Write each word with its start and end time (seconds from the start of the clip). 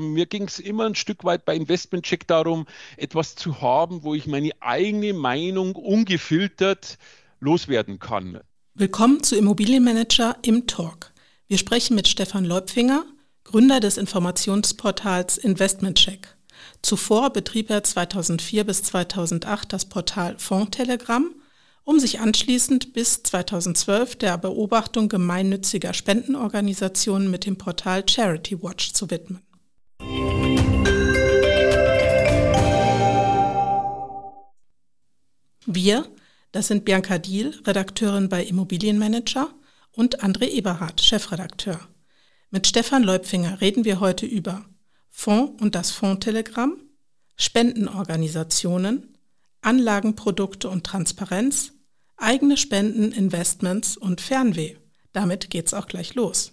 Mir 0.00 0.26
ging 0.26 0.44
es 0.44 0.58
immer 0.58 0.86
ein 0.86 0.94
Stück 0.94 1.24
weit 1.24 1.44
bei 1.44 1.56
Investmentcheck 1.56 2.26
darum, 2.26 2.66
etwas 2.96 3.34
zu 3.34 3.60
haben, 3.60 4.04
wo 4.04 4.14
ich 4.14 4.26
meine 4.26 4.50
eigene 4.60 5.12
Meinung 5.12 5.74
ungefiltert 5.74 6.98
loswerden 7.40 7.98
kann. 7.98 8.40
Willkommen 8.74 9.22
zu 9.22 9.36
Immobilienmanager 9.36 10.36
im 10.42 10.66
Talk. 10.66 11.12
Wir 11.48 11.58
sprechen 11.58 11.94
mit 11.94 12.06
Stefan 12.06 12.44
Leupfinger, 12.44 13.04
Gründer 13.42 13.80
des 13.80 13.96
Informationsportals 13.96 15.38
Investmentcheck. 15.38 16.36
Zuvor 16.82 17.30
betrieb 17.30 17.70
er 17.70 17.82
2004 17.82 18.64
bis 18.64 18.82
2008 18.82 19.72
das 19.72 19.88
Portal 19.88 20.38
Fondtelegramm, 20.38 21.34
um 21.82 21.98
sich 21.98 22.20
anschließend 22.20 22.92
bis 22.92 23.22
2012 23.22 24.16
der 24.16 24.36
Beobachtung 24.38 25.08
gemeinnütziger 25.08 25.94
Spendenorganisationen 25.94 27.30
mit 27.30 27.46
dem 27.46 27.56
Portal 27.56 28.04
Charity 28.06 28.62
Watch 28.62 28.92
zu 28.92 29.10
widmen. 29.10 29.40
Wir, 35.70 36.10
das 36.50 36.68
sind 36.68 36.86
Bianca 36.86 37.18
Diel, 37.18 37.54
Redakteurin 37.66 38.30
bei 38.30 38.42
Immobilienmanager 38.42 39.52
und 39.92 40.24
André 40.24 40.46
Eberhardt, 40.46 41.02
Chefredakteur. 41.02 41.78
Mit 42.50 42.66
Stefan 42.66 43.02
Leupfinger 43.02 43.60
reden 43.60 43.84
wir 43.84 44.00
heute 44.00 44.24
über 44.24 44.64
Fonds 45.10 45.60
und 45.60 45.74
das 45.74 45.90
Fondtelegramm, 45.90 46.78
Spendenorganisationen, 47.36 49.14
Anlagenprodukte 49.60 50.70
und 50.70 50.84
Transparenz, 50.84 51.74
eigene 52.16 52.56
Spenden, 52.56 53.12
Investments 53.12 53.98
und 53.98 54.22
Fernweh. 54.22 54.76
Damit 55.12 55.50
geht's 55.50 55.74
auch 55.74 55.86
gleich 55.86 56.14
los. 56.14 56.52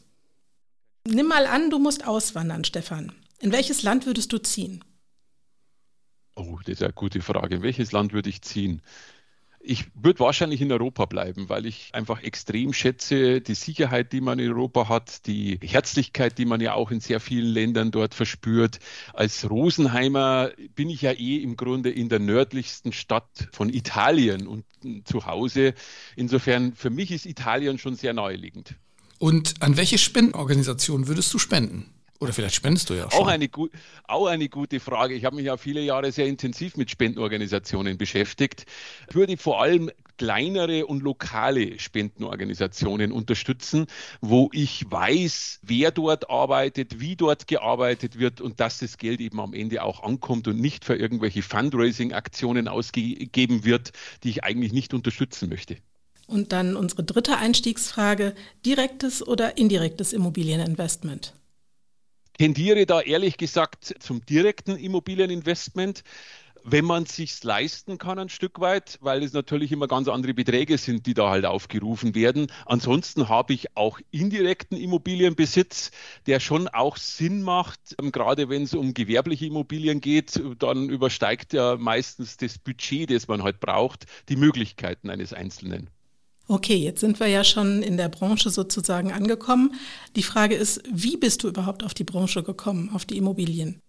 Nimm 1.07 1.27
mal 1.27 1.45
an, 1.45 1.69
du 1.69 1.79
musst 1.79 2.05
auswandern, 2.05 2.65
Stefan. 2.65 3.13
In 3.39 3.53
welches 3.53 3.81
Land 3.81 4.07
würdest 4.07 4.33
du 4.33 4.39
ziehen? 4.39 4.83
Das 6.63 6.73
ist 6.73 6.83
eine 6.83 6.93
gute 6.93 7.21
Frage. 7.21 7.55
In 7.55 7.61
welches 7.61 7.91
Land 7.91 8.13
würde 8.13 8.29
ich 8.29 8.41
ziehen? 8.41 8.81
Ich 9.67 9.85
würde 9.95 10.19
wahrscheinlich 10.19 10.61
in 10.61 10.71
Europa 10.71 11.05
bleiben, 11.05 11.49
weil 11.49 11.65
ich 11.65 11.89
einfach 11.93 12.21
extrem 12.21 12.71
schätze 12.71 13.41
die 13.41 13.55
Sicherheit, 13.55 14.13
die 14.13 14.21
man 14.21 14.37
in 14.37 14.51
Europa 14.51 14.89
hat, 14.89 15.25
die 15.25 15.59
Herzlichkeit, 15.59 16.37
die 16.37 16.45
man 16.45 16.61
ja 16.61 16.75
auch 16.75 16.91
in 16.91 16.99
sehr 16.99 17.19
vielen 17.19 17.47
Ländern 17.47 17.89
dort 17.89 18.13
verspürt. 18.13 18.77
Als 19.13 19.49
Rosenheimer 19.49 20.51
bin 20.75 20.91
ich 20.91 21.01
ja 21.01 21.13
eh 21.13 21.37
im 21.37 21.57
Grunde 21.57 21.89
in 21.89 22.09
der 22.09 22.19
nördlichsten 22.19 22.93
Stadt 22.93 23.47
von 23.51 23.73
Italien 23.73 24.45
und 24.45 24.65
zu 25.03 25.25
Hause. 25.25 25.73
Insofern, 26.15 26.75
für 26.75 26.91
mich 26.91 27.09
ist 27.09 27.25
Italien 27.25 27.79
schon 27.79 27.95
sehr 27.95 28.13
naheliegend. 28.13 28.75
Und 29.17 29.55
an 29.61 29.77
welche 29.77 29.97
Spendenorganisation 29.97 31.07
würdest 31.07 31.33
du 31.33 31.39
spenden? 31.39 31.91
Oder 32.19 32.31
vielleicht 32.31 32.55
spendest 32.55 32.89
du 32.89 32.93
ja 32.93 33.11
schon. 33.11 33.21
Auch 33.21 33.27
eine, 33.27 33.49
auch 34.05 34.27
eine 34.27 34.47
gute 34.47 34.79
Frage. 34.79 35.15
Ich 35.15 35.25
habe 35.25 35.35
mich 35.35 35.45
ja 35.45 35.57
viele 35.57 35.81
Jahre 35.81 36.11
sehr 36.11 36.27
intensiv 36.27 36.77
mit 36.77 36.89
Spendenorganisationen 36.89 37.97
beschäftigt. 37.97 38.65
Ich 39.09 39.15
würde 39.15 39.35
vor 39.37 39.61
allem 39.61 39.91
kleinere 40.17 40.85
und 40.85 41.03
lokale 41.03 41.77
Spendenorganisationen 41.77 43.11
unterstützen, 43.11 43.87
wo 44.21 44.49
ich 44.53 44.89
weiß, 44.89 45.59
wer 45.63 45.91
dort 45.91 46.29
arbeitet, 46.29 47.01
wie 47.01 47.17
dort 47.17 47.47
gearbeitet 47.47 48.17
wird 48.17 48.39
und 48.39 48.61
dass 48.61 48.79
das 48.79 48.97
Geld 48.97 49.19
eben 49.19 49.41
am 49.41 49.53
Ende 49.53 49.83
auch 49.83 50.01
ankommt 50.03 50.47
und 50.47 50.59
nicht 50.59 50.85
für 50.85 50.95
irgendwelche 50.95 51.41
Fundraising-Aktionen 51.41 52.69
ausgegeben 52.69 53.65
wird, 53.65 53.91
die 54.23 54.29
ich 54.29 54.43
eigentlich 54.45 54.71
nicht 54.71 54.93
unterstützen 54.93 55.49
möchte. 55.49 55.77
Und 56.27 56.53
dann 56.53 56.77
unsere 56.77 57.03
dritte 57.03 57.37
Einstiegsfrage, 57.37 58.33
direktes 58.65 59.25
oder 59.25 59.57
indirektes 59.57 60.13
Immobilieninvestment? 60.13 61.33
Tendiere 62.37 62.85
da 62.85 63.01
ehrlich 63.01 63.37
gesagt 63.37 63.95
zum 63.99 64.25
direkten 64.25 64.77
Immobilieninvestment 64.77 66.03
wenn 66.67 66.83
man 66.83 67.03
es 67.03 67.15
sich 67.15 67.43
leisten 67.43 67.99
kann 67.99 68.17
ein 68.17 68.29
Stück 68.29 68.59
weit, 68.59 68.97
weil 69.01 69.21
es 69.21 69.33
natürlich 69.33 69.71
immer 69.71 69.87
ganz 69.87 70.07
andere 70.07 70.33
Beträge 70.33 70.79
sind, 70.79 71.05
die 71.05 71.13
da 71.13 71.29
halt 71.29 71.45
aufgerufen 71.45 72.15
werden. 72.15 72.47
Ansonsten 72.65 73.29
habe 73.29 73.53
ich 73.53 73.77
auch 73.77 73.99
indirekten 74.09 74.75
Immobilienbesitz, 74.75 75.91
der 76.25 76.39
schon 76.39 76.67
auch 76.67 76.97
Sinn 76.97 77.43
macht, 77.43 77.95
ähm, 78.01 78.11
gerade 78.11 78.49
wenn 78.49 78.63
es 78.63 78.73
um 78.73 78.95
gewerbliche 78.95 79.45
Immobilien 79.45 80.01
geht, 80.01 80.41
dann 80.57 80.89
übersteigt 80.89 81.53
ja 81.53 81.77
meistens 81.77 82.37
das 82.37 82.57
Budget, 82.57 83.11
das 83.11 83.27
man 83.27 83.43
halt 83.43 83.59
braucht, 83.59 84.05
die 84.27 84.35
Möglichkeiten 84.35 85.11
eines 85.11 85.33
Einzelnen. 85.33 85.91
Okay, 86.47 86.75
jetzt 86.75 86.99
sind 86.99 87.19
wir 87.19 87.27
ja 87.27 87.43
schon 87.43 87.81
in 87.81 87.97
der 87.97 88.09
Branche 88.09 88.51
sozusagen 88.51 89.11
angekommen. 89.11 89.73
Die 90.15 90.23
Frage 90.23 90.55
ist, 90.55 90.83
wie 90.91 91.17
bist 91.17 91.43
du 91.43 91.47
überhaupt 91.47 91.83
auf 91.83 91.95
die 91.95 92.03
Branche 92.03 92.43
gekommen, 92.43 92.91
auf 92.93 93.05
die 93.05 93.17
Immobilien? 93.17 93.81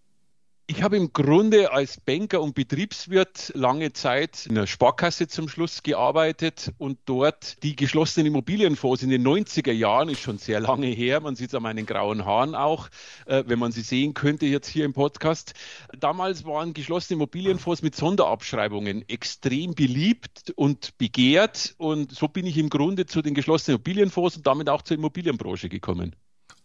Ich 0.68 0.82
habe 0.82 0.96
im 0.96 1.12
Grunde 1.12 1.70
als 1.70 2.00
Banker 2.00 2.42
und 2.42 2.56
Betriebswirt 2.56 3.52
lange 3.54 3.92
Zeit 3.92 4.46
in 4.46 4.56
der 4.56 4.66
Sparkasse 4.66 5.28
zum 5.28 5.48
Schluss 5.48 5.84
gearbeitet 5.84 6.72
und 6.78 6.98
dort 7.04 7.62
die 7.62 7.76
geschlossenen 7.76 8.26
Immobilienfonds 8.26 9.04
in 9.04 9.10
den 9.10 9.24
90er 9.24 9.70
Jahren, 9.70 10.08
ist 10.08 10.22
schon 10.22 10.38
sehr 10.38 10.58
lange 10.58 10.88
her, 10.88 11.20
man 11.20 11.36
sieht 11.36 11.50
es 11.50 11.54
an 11.54 11.62
meinen 11.62 11.86
grauen 11.86 12.24
Haaren 12.24 12.56
auch, 12.56 12.88
äh, 13.26 13.44
wenn 13.46 13.60
man 13.60 13.70
sie 13.70 13.82
sehen 13.82 14.12
könnte 14.12 14.46
jetzt 14.46 14.66
hier 14.66 14.84
im 14.84 14.92
Podcast. 14.92 15.54
Damals 15.96 16.44
waren 16.44 16.74
geschlossene 16.74 17.18
Immobilienfonds 17.18 17.82
mit 17.82 17.94
Sonderabschreibungen 17.94 19.08
extrem 19.08 19.76
beliebt 19.76 20.52
und 20.56 20.98
begehrt 20.98 21.76
und 21.78 22.10
so 22.10 22.26
bin 22.26 22.44
ich 22.44 22.58
im 22.58 22.70
Grunde 22.70 23.06
zu 23.06 23.22
den 23.22 23.34
geschlossenen 23.34 23.76
Immobilienfonds 23.76 24.38
und 24.38 24.48
damit 24.48 24.68
auch 24.68 24.82
zur 24.82 24.96
Immobilienbranche 24.96 25.68
gekommen. 25.68 26.16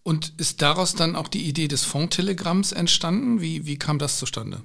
Und 0.03 0.34
ist 0.38 0.62
daraus 0.62 0.95
dann 0.95 1.16
auch 1.16 1.28
die 1.28 1.47
Idee 1.47 1.67
des 1.67 1.84
Fondtelegramms 1.84 2.72
entstanden? 2.72 3.41
Wie, 3.41 3.66
wie 3.66 3.78
kam 3.78 4.00
das 4.00 4.17
zustande? 4.17 4.62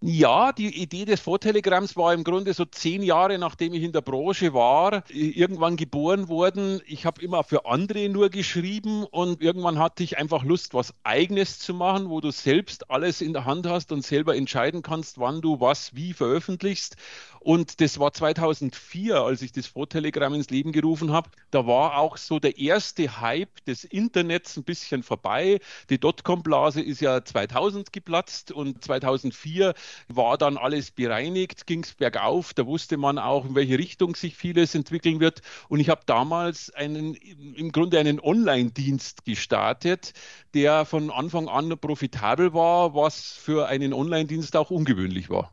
Ja, 0.00 0.52
die 0.52 0.80
Idee 0.80 1.04
des 1.06 1.20
Vortelegramms 1.20 1.96
war 1.96 2.14
im 2.14 2.22
Grunde 2.22 2.54
so 2.54 2.64
zehn 2.64 3.02
Jahre, 3.02 3.36
nachdem 3.36 3.74
ich 3.74 3.82
in 3.82 3.90
der 3.90 4.00
Branche 4.00 4.54
war, 4.54 5.02
irgendwann 5.08 5.76
geboren 5.76 6.28
worden. 6.28 6.80
Ich 6.86 7.04
habe 7.04 7.20
immer 7.20 7.42
für 7.42 7.66
andere 7.66 8.08
nur 8.08 8.30
geschrieben 8.30 9.02
und 9.02 9.42
irgendwann 9.42 9.80
hatte 9.80 10.04
ich 10.04 10.16
einfach 10.16 10.44
Lust, 10.44 10.72
was 10.72 10.94
Eigenes 11.02 11.58
zu 11.58 11.74
machen, 11.74 12.10
wo 12.10 12.20
du 12.20 12.30
selbst 12.30 12.90
alles 12.92 13.20
in 13.20 13.32
der 13.32 13.44
Hand 13.44 13.66
hast 13.66 13.90
und 13.90 14.04
selber 14.04 14.36
entscheiden 14.36 14.82
kannst, 14.82 15.18
wann 15.18 15.40
du 15.40 15.60
was 15.60 15.96
wie 15.96 16.12
veröffentlichst. 16.12 16.94
Und 17.40 17.80
das 17.80 17.98
war 17.98 18.12
2004, 18.12 19.16
als 19.16 19.42
ich 19.42 19.52
das 19.52 19.66
Vortelegramm 19.66 20.34
ins 20.34 20.50
Leben 20.50 20.70
gerufen 20.72 21.12
habe. 21.12 21.30
Da 21.50 21.66
war 21.66 21.96
auch 21.98 22.16
so 22.18 22.38
der 22.38 22.58
erste 22.58 23.20
Hype 23.20 23.64
des 23.64 23.84
Internets 23.84 24.56
ein 24.56 24.64
bisschen 24.64 25.02
vorbei. 25.02 25.58
Die 25.88 25.98
Dotcom-Blase 25.98 26.82
ist 26.82 27.00
ja 27.00 27.24
2000 27.24 27.92
geplatzt 27.92 28.52
und 28.52 28.84
2004 28.84 29.74
war 30.08 30.38
dann 30.38 30.56
alles 30.56 30.90
bereinigt, 30.90 31.66
ging 31.66 31.82
es 31.82 31.94
bergauf. 31.94 32.54
Da 32.54 32.66
wusste 32.66 32.96
man 32.96 33.18
auch, 33.18 33.44
in 33.44 33.54
welche 33.54 33.78
Richtung 33.78 34.14
sich 34.14 34.36
vieles 34.36 34.74
entwickeln 34.74 35.20
wird. 35.20 35.42
Und 35.68 35.80
ich 35.80 35.88
habe 35.88 36.02
damals 36.06 36.70
einen, 36.70 37.14
im 37.14 37.72
Grunde 37.72 37.98
einen 37.98 38.20
Online-Dienst 38.20 39.24
gestartet, 39.24 40.12
der 40.54 40.84
von 40.84 41.10
Anfang 41.10 41.48
an 41.48 41.78
profitabel 41.78 42.54
war, 42.54 42.94
was 42.94 43.32
für 43.32 43.68
einen 43.68 43.92
Online-Dienst 43.92 44.56
auch 44.56 44.70
ungewöhnlich 44.70 45.30
war 45.30 45.52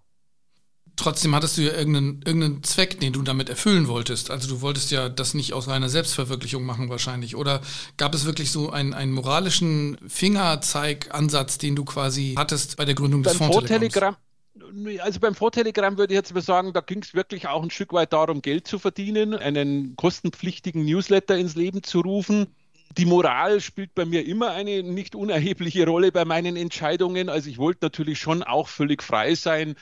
trotzdem 0.96 1.36
hattest 1.36 1.58
du 1.58 1.62
ja 1.62 1.74
irgendeinen, 1.74 2.22
irgendeinen 2.26 2.64
Zweck, 2.64 3.00
den 3.00 3.14
du 3.14 3.22
damit 3.22 3.50
erfüllen 3.50 3.88
wolltest. 3.88 4.32
Also 4.32 4.48
du 4.48 4.62
wolltest 4.62 4.92
ja 4.92 5.10
das 5.10 5.34
nicht 5.34 5.54
aus 5.54 5.68
reiner 5.68 5.90
Selbstverwirklichung 5.90 6.64
machen 6.64 6.90
wahrscheinlich. 6.90 7.36
Oder 7.36 7.62
gab 7.98 8.14
es 8.16 8.26
wirklich 8.26 8.52
so 8.52 8.70
einen, 8.70 8.94
einen 8.94 9.12
moralischen 9.12 9.98
Fingerzeigansatz, 10.08 11.58
den 11.58 11.76
du 11.76 11.86
quasi 11.86 12.36
hattest 12.38 12.78
bei 12.78 12.86
der 12.86 12.96
Gründung 12.96 13.24
des 13.24 13.38
Fondtelegramm? 13.38 14.16
Also 15.00 15.20
beim 15.20 15.36
Vortelegramm 15.36 15.98
würde 15.98 16.14
ich 16.14 16.18
jetzt 16.18 16.34
mal 16.34 16.42
sagen, 16.42 16.72
da 16.72 16.80
ging 16.80 17.02
es 17.02 17.14
wirklich 17.14 17.48
auch 17.48 17.62
ein 17.62 17.70
Stück 17.70 17.92
weit 17.92 18.14
darum, 18.14 18.42
Geld 18.42 18.68
zu 18.68 18.80
verdienen, 18.80 19.34
einen 19.34 19.96
kostenpflichtigen 19.98 20.86
Newsletter 20.86 21.38
ins 21.38 21.56
Leben 21.56 21.84
zu 21.84 22.00
rufen 22.00 22.48
die 22.98 23.06
Moral 23.06 23.60
spielt 23.60 23.94
bei 23.94 24.06
mir 24.06 24.26
immer 24.26 24.52
eine 24.52 24.82
nicht 24.84 25.16
unerhebliche 25.16 25.86
Rolle 25.86 26.12
bei 26.12 26.24
meinen 26.24 26.56
Entscheidungen. 26.56 27.30
Also 27.30 27.50
ich 27.50 27.58
wollte 27.58 27.80
natürlich 27.86 28.20
schon 28.20 28.42
auch 28.44 28.68
völlig 28.68 29.04
frei 29.04 29.36
sein, 29.36 29.76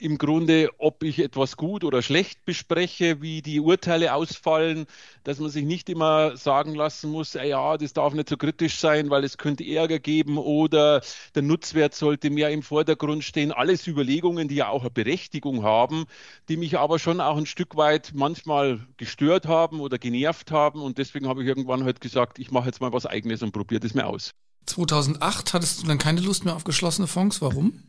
im 0.00 0.16
Grunde, 0.16 0.70
ob 0.78 1.02
ich 1.02 1.18
etwas 1.18 1.56
gut 1.56 1.82
oder 1.82 2.00
schlecht 2.00 2.44
bespreche, 2.44 3.20
wie 3.20 3.42
die 3.42 3.58
Urteile 3.58 4.14
ausfallen, 4.14 4.86
dass 5.24 5.40
man 5.40 5.50
sich 5.50 5.64
nicht 5.64 5.88
immer 5.88 6.36
sagen 6.36 6.76
lassen 6.76 7.10
muss, 7.10 7.34
ja, 7.34 7.76
das 7.76 7.92
darf 7.92 8.14
nicht 8.14 8.28
so 8.28 8.36
kritisch 8.36 8.78
sein, 8.78 9.10
weil 9.10 9.24
es 9.24 9.36
könnte 9.36 9.66
Ärger 9.66 9.98
geben 9.98 10.38
oder 10.38 11.02
der 11.34 11.42
Nutzwert 11.42 11.94
sollte 11.94 12.30
mehr 12.30 12.50
im 12.50 12.62
Vordergrund 12.62 13.24
stehen. 13.24 13.50
Alles 13.50 13.86
Überlegungen, 13.88 14.46
die 14.46 14.56
ja 14.56 14.68
auch 14.68 14.82
eine 14.82 14.90
Berechtigung 14.90 15.64
haben, 15.64 16.04
die 16.48 16.56
mich 16.56 16.78
aber 16.78 17.00
schon 17.00 17.20
auch 17.20 17.36
ein 17.36 17.46
Stück 17.46 17.76
weit 17.76 18.12
manchmal 18.14 18.86
gestört 18.96 19.46
haben 19.46 19.80
oder 19.80 19.98
genervt 19.98 20.52
haben. 20.52 20.80
Und 20.80 20.98
deswegen 20.98 21.26
habe 21.26 21.42
ich 21.42 21.48
irgendwann 21.48 21.84
halt 21.84 22.00
gesagt, 22.00 22.38
ich 22.38 22.50
mache 22.50 22.60
mache 22.60 22.68
jetzt 22.68 22.80
mal 22.82 22.92
was 22.92 23.06
Eigenes 23.06 23.42
und 23.42 23.52
probiere 23.52 23.80
das 23.80 23.94
mir 23.94 24.06
aus. 24.06 24.32
2008 24.66 25.54
hattest 25.54 25.82
du 25.82 25.86
dann 25.86 25.96
keine 25.96 26.20
Lust 26.20 26.44
mehr 26.44 26.54
auf 26.54 26.64
geschlossene 26.64 27.06
Fonds. 27.08 27.40
Warum? 27.40 27.82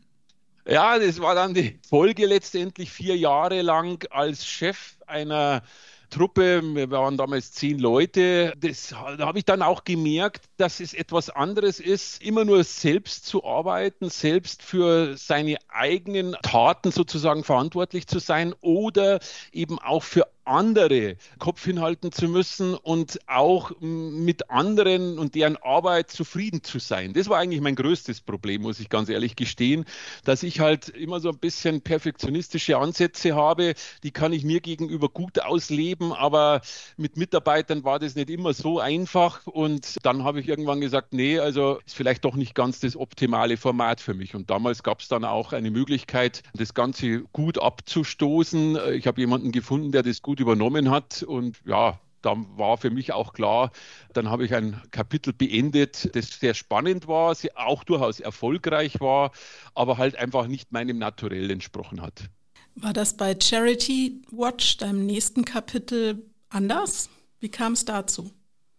Ja, 0.66 0.98
das 0.98 1.20
war 1.20 1.34
dann 1.34 1.54
die 1.54 1.78
Folge 1.88 2.26
letztendlich 2.26 2.90
vier 2.92 3.16
Jahre 3.16 3.62
lang 3.62 4.04
als 4.10 4.46
Chef 4.46 4.96
einer 5.06 5.62
Truppe, 6.08 6.62
wir 6.62 6.90
waren 6.90 7.16
damals 7.16 7.52
zehn 7.52 7.78
Leute, 7.78 8.52
das, 8.58 8.88
da 8.90 9.26
habe 9.26 9.38
ich 9.38 9.44
dann 9.46 9.62
auch 9.62 9.82
gemerkt, 9.84 10.44
dass 10.58 10.78
es 10.78 10.92
etwas 10.94 11.30
anderes 11.30 11.80
ist, 11.80 12.22
immer 12.22 12.44
nur 12.44 12.62
selbst 12.64 13.24
zu 13.26 13.44
arbeiten, 13.44 14.10
selbst 14.10 14.62
für 14.62 15.16
seine 15.16 15.56
eigenen 15.68 16.36
Taten 16.42 16.92
sozusagen 16.92 17.44
verantwortlich 17.44 18.06
zu 18.06 18.18
sein 18.18 18.54
oder 18.60 19.20
eben 19.52 19.78
auch 19.78 20.02
für 20.02 20.28
andere 20.44 21.16
Kopf 21.38 21.64
hinhalten 21.64 22.12
zu 22.12 22.28
müssen 22.28 22.74
und 22.74 23.18
auch 23.26 23.72
mit 23.80 24.50
anderen 24.50 25.18
und 25.18 25.34
deren 25.34 25.56
Arbeit 25.56 26.10
zufrieden 26.10 26.62
zu 26.62 26.78
sein. 26.78 27.12
Das 27.12 27.28
war 27.28 27.38
eigentlich 27.38 27.60
mein 27.60 27.74
größtes 27.74 28.20
Problem, 28.20 28.62
muss 28.62 28.80
ich 28.80 28.88
ganz 28.88 29.08
ehrlich 29.08 29.36
gestehen, 29.36 29.84
dass 30.24 30.42
ich 30.42 30.60
halt 30.60 30.88
immer 30.88 31.20
so 31.20 31.30
ein 31.30 31.38
bisschen 31.38 31.80
perfektionistische 31.80 32.78
Ansätze 32.78 33.34
habe, 33.34 33.74
die 34.02 34.10
kann 34.10 34.32
ich 34.32 34.44
mir 34.44 34.60
gegenüber 34.60 35.08
gut 35.08 35.40
ausleben, 35.40 36.12
aber 36.12 36.60
mit 36.96 37.16
Mitarbeitern 37.16 37.84
war 37.84 37.98
das 37.98 38.14
nicht 38.14 38.30
immer 38.30 38.52
so 38.54 38.80
einfach 38.80 39.46
und 39.46 39.96
dann 40.02 40.24
habe 40.24 40.40
ich 40.40 40.48
irgendwann 40.48 40.80
gesagt, 40.80 41.12
nee, 41.12 41.38
also 41.38 41.78
ist 41.86 41.94
vielleicht 41.94 42.24
doch 42.24 42.34
nicht 42.34 42.54
ganz 42.54 42.80
das 42.80 42.96
optimale 42.96 43.56
Format 43.56 44.00
für 44.00 44.14
mich 44.14 44.34
und 44.34 44.50
damals 44.50 44.82
gab 44.82 45.00
es 45.00 45.08
dann 45.08 45.24
auch 45.24 45.52
eine 45.52 45.70
Möglichkeit, 45.70 46.42
das 46.54 46.74
Ganze 46.74 47.20
gut 47.32 47.58
abzustoßen. 47.58 48.78
Ich 48.94 49.06
habe 49.06 49.20
jemanden 49.20 49.52
gefunden, 49.52 49.92
der 49.92 50.02
das 50.02 50.22
gut 50.22 50.31
gut 50.32 50.40
übernommen 50.40 50.90
hat. 50.90 51.22
Und 51.22 51.60
ja, 51.66 52.00
da 52.22 52.34
war 52.56 52.78
für 52.78 52.88
mich 52.88 53.12
auch 53.12 53.34
klar, 53.34 53.70
dann 54.14 54.30
habe 54.30 54.46
ich 54.46 54.54
ein 54.54 54.80
Kapitel 54.90 55.34
beendet, 55.34 56.08
das 56.16 56.40
sehr 56.40 56.54
spannend 56.54 57.06
war, 57.06 57.36
auch 57.56 57.84
durchaus 57.84 58.18
erfolgreich 58.18 58.98
war, 59.00 59.32
aber 59.74 59.98
halt 59.98 60.16
einfach 60.16 60.46
nicht 60.46 60.72
meinem 60.72 60.96
Naturell 60.96 61.50
entsprochen 61.50 62.00
hat. 62.00 62.30
War 62.76 62.94
das 62.94 63.14
bei 63.14 63.36
Charity 63.38 64.22
Watch, 64.30 64.78
deinem 64.78 65.04
nächsten 65.04 65.44
Kapitel, 65.44 66.24
anders? 66.48 67.10
Wie 67.38 67.50
kam 67.50 67.74
es 67.74 67.84
dazu? 67.84 68.30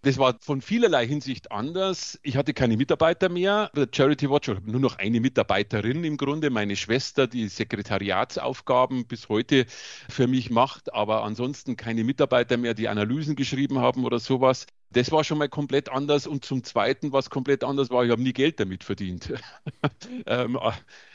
Das 0.04 0.18
war 0.18 0.36
von 0.42 0.62
vielerlei 0.62 1.08
Hinsicht 1.08 1.54
anders. 1.54 2.20
Ich 2.24 2.36
hatte 2.36 2.54
keine 2.54 2.76
Mitarbeiter 2.76 3.30
mehr. 3.30 3.72
Der 3.74 3.88
Charity 3.90 4.30
Watch 4.30 4.50
hat 4.50 4.68
nur 4.68 4.82
noch 4.82 4.98
eine 4.98 5.22
Mitarbeiterin 5.22 6.04
im 6.04 6.18
Grunde, 6.18 6.50
meine 6.50 6.76
Schwester, 6.76 7.26
die 7.26 7.48
Sekretariatsaufgaben 7.48 9.08
bis 9.08 9.30
heute 9.30 9.66
für 10.10 10.28
mich 10.28 10.50
macht, 10.50 10.94
aber 10.94 11.24
ansonsten 11.24 11.78
keine 11.78 12.04
Mitarbeiter 12.04 12.58
mehr, 12.58 12.74
die 12.74 12.90
Analysen 12.90 13.38
geschrieben 13.38 13.80
haben 13.80 14.04
oder 14.04 14.20
sowas. 14.20 14.68
Das 14.92 15.10
war 15.14 15.24
schon 15.24 15.38
mal 15.38 15.48
komplett 15.48 15.88
anders. 15.88 16.28
Und 16.28 16.44
zum 16.44 16.66
Zweiten, 16.66 17.14
was 17.14 17.30
komplett 17.30 17.64
anders 17.64 17.90
war, 17.90 18.04
ich 18.04 18.12
habe 18.12 18.22
nie 18.22 18.34
Geld 18.34 18.60
damit 18.60 18.84
verdient. 18.84 19.34
Ähm, 20.26 20.58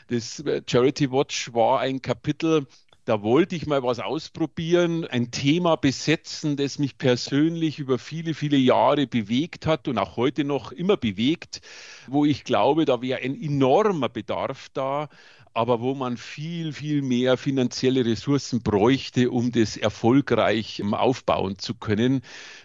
das 0.08 0.42
Charity 0.66 1.10
Watch 1.10 1.52
war 1.54 1.80
ein 1.80 2.02
Kapitel, 2.02 2.66
da 3.08 3.22
wollte 3.22 3.56
ich 3.56 3.66
mal 3.66 3.82
was 3.82 4.00
ausprobieren, 4.00 5.06
ein 5.06 5.30
Thema 5.30 5.76
besetzen, 5.76 6.58
das 6.58 6.78
mich 6.78 6.98
persönlich 6.98 7.78
über 7.78 7.98
viele, 7.98 8.34
viele 8.34 8.58
Jahre 8.58 9.06
bewegt 9.06 9.64
hat 9.64 9.88
und 9.88 9.96
auch 9.96 10.18
heute 10.18 10.44
noch 10.44 10.72
immer 10.72 10.98
bewegt, 10.98 11.62
wo 12.06 12.26
ich 12.26 12.44
glaube, 12.44 12.84
da 12.84 13.00
wäre 13.00 13.22
ein 13.22 13.34
enormer 13.34 14.10
Bedarf 14.10 14.68
da, 14.74 15.08
aber 15.54 15.80
wo 15.80 15.94
man 15.94 16.18
viel, 16.18 16.74
viel 16.74 17.00
mehr 17.00 17.38
finanzielle 17.38 18.04
Ressourcen 18.04 18.62
bräuchte, 18.62 19.30
um 19.30 19.52
das 19.52 19.78
erfolgreich 19.78 20.82
aufbauen 20.92 21.58
zu 21.58 21.76
können. 21.76 22.20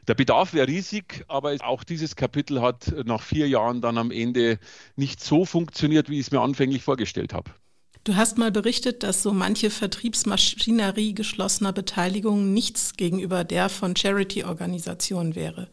Der 0.10 0.16
Bedarf 0.16 0.54
wäre 0.54 0.68
riesig, 0.68 1.24
aber 1.30 1.56
auch 1.62 1.86
dieses 1.86 2.18
Kapitel 2.18 2.62
hat 2.62 2.94
nach 3.06 3.22
vier 3.22 3.48
Jahren 3.48 3.80
dann 3.80 3.98
am 3.98 4.12
Ende 4.12 4.60
nicht 4.98 5.22
so 5.22 5.46
funktioniert, 5.46 6.10
wie 6.10 6.20
ich 6.20 6.26
es 6.26 6.32
mir 6.32 6.42
anfänglich 6.42 6.84
vorgestellt 6.84 7.34
habe. 7.34 7.50
Du 8.04 8.16
hast 8.18 8.38
mal 8.38 8.52
berichtet, 8.52 9.04
dass 9.04 9.24
so 9.24 9.32
manche 9.32 9.70
Vertriebsmaschinerie 9.70 11.14
geschlossener 11.14 11.72
Beteiligungen 11.72 12.54
nichts 12.54 12.98
gegenüber 12.98 13.46
der 13.46 13.70
von 13.70 13.96
Charity-Organisationen 13.96 15.36
wäre. 15.36 15.70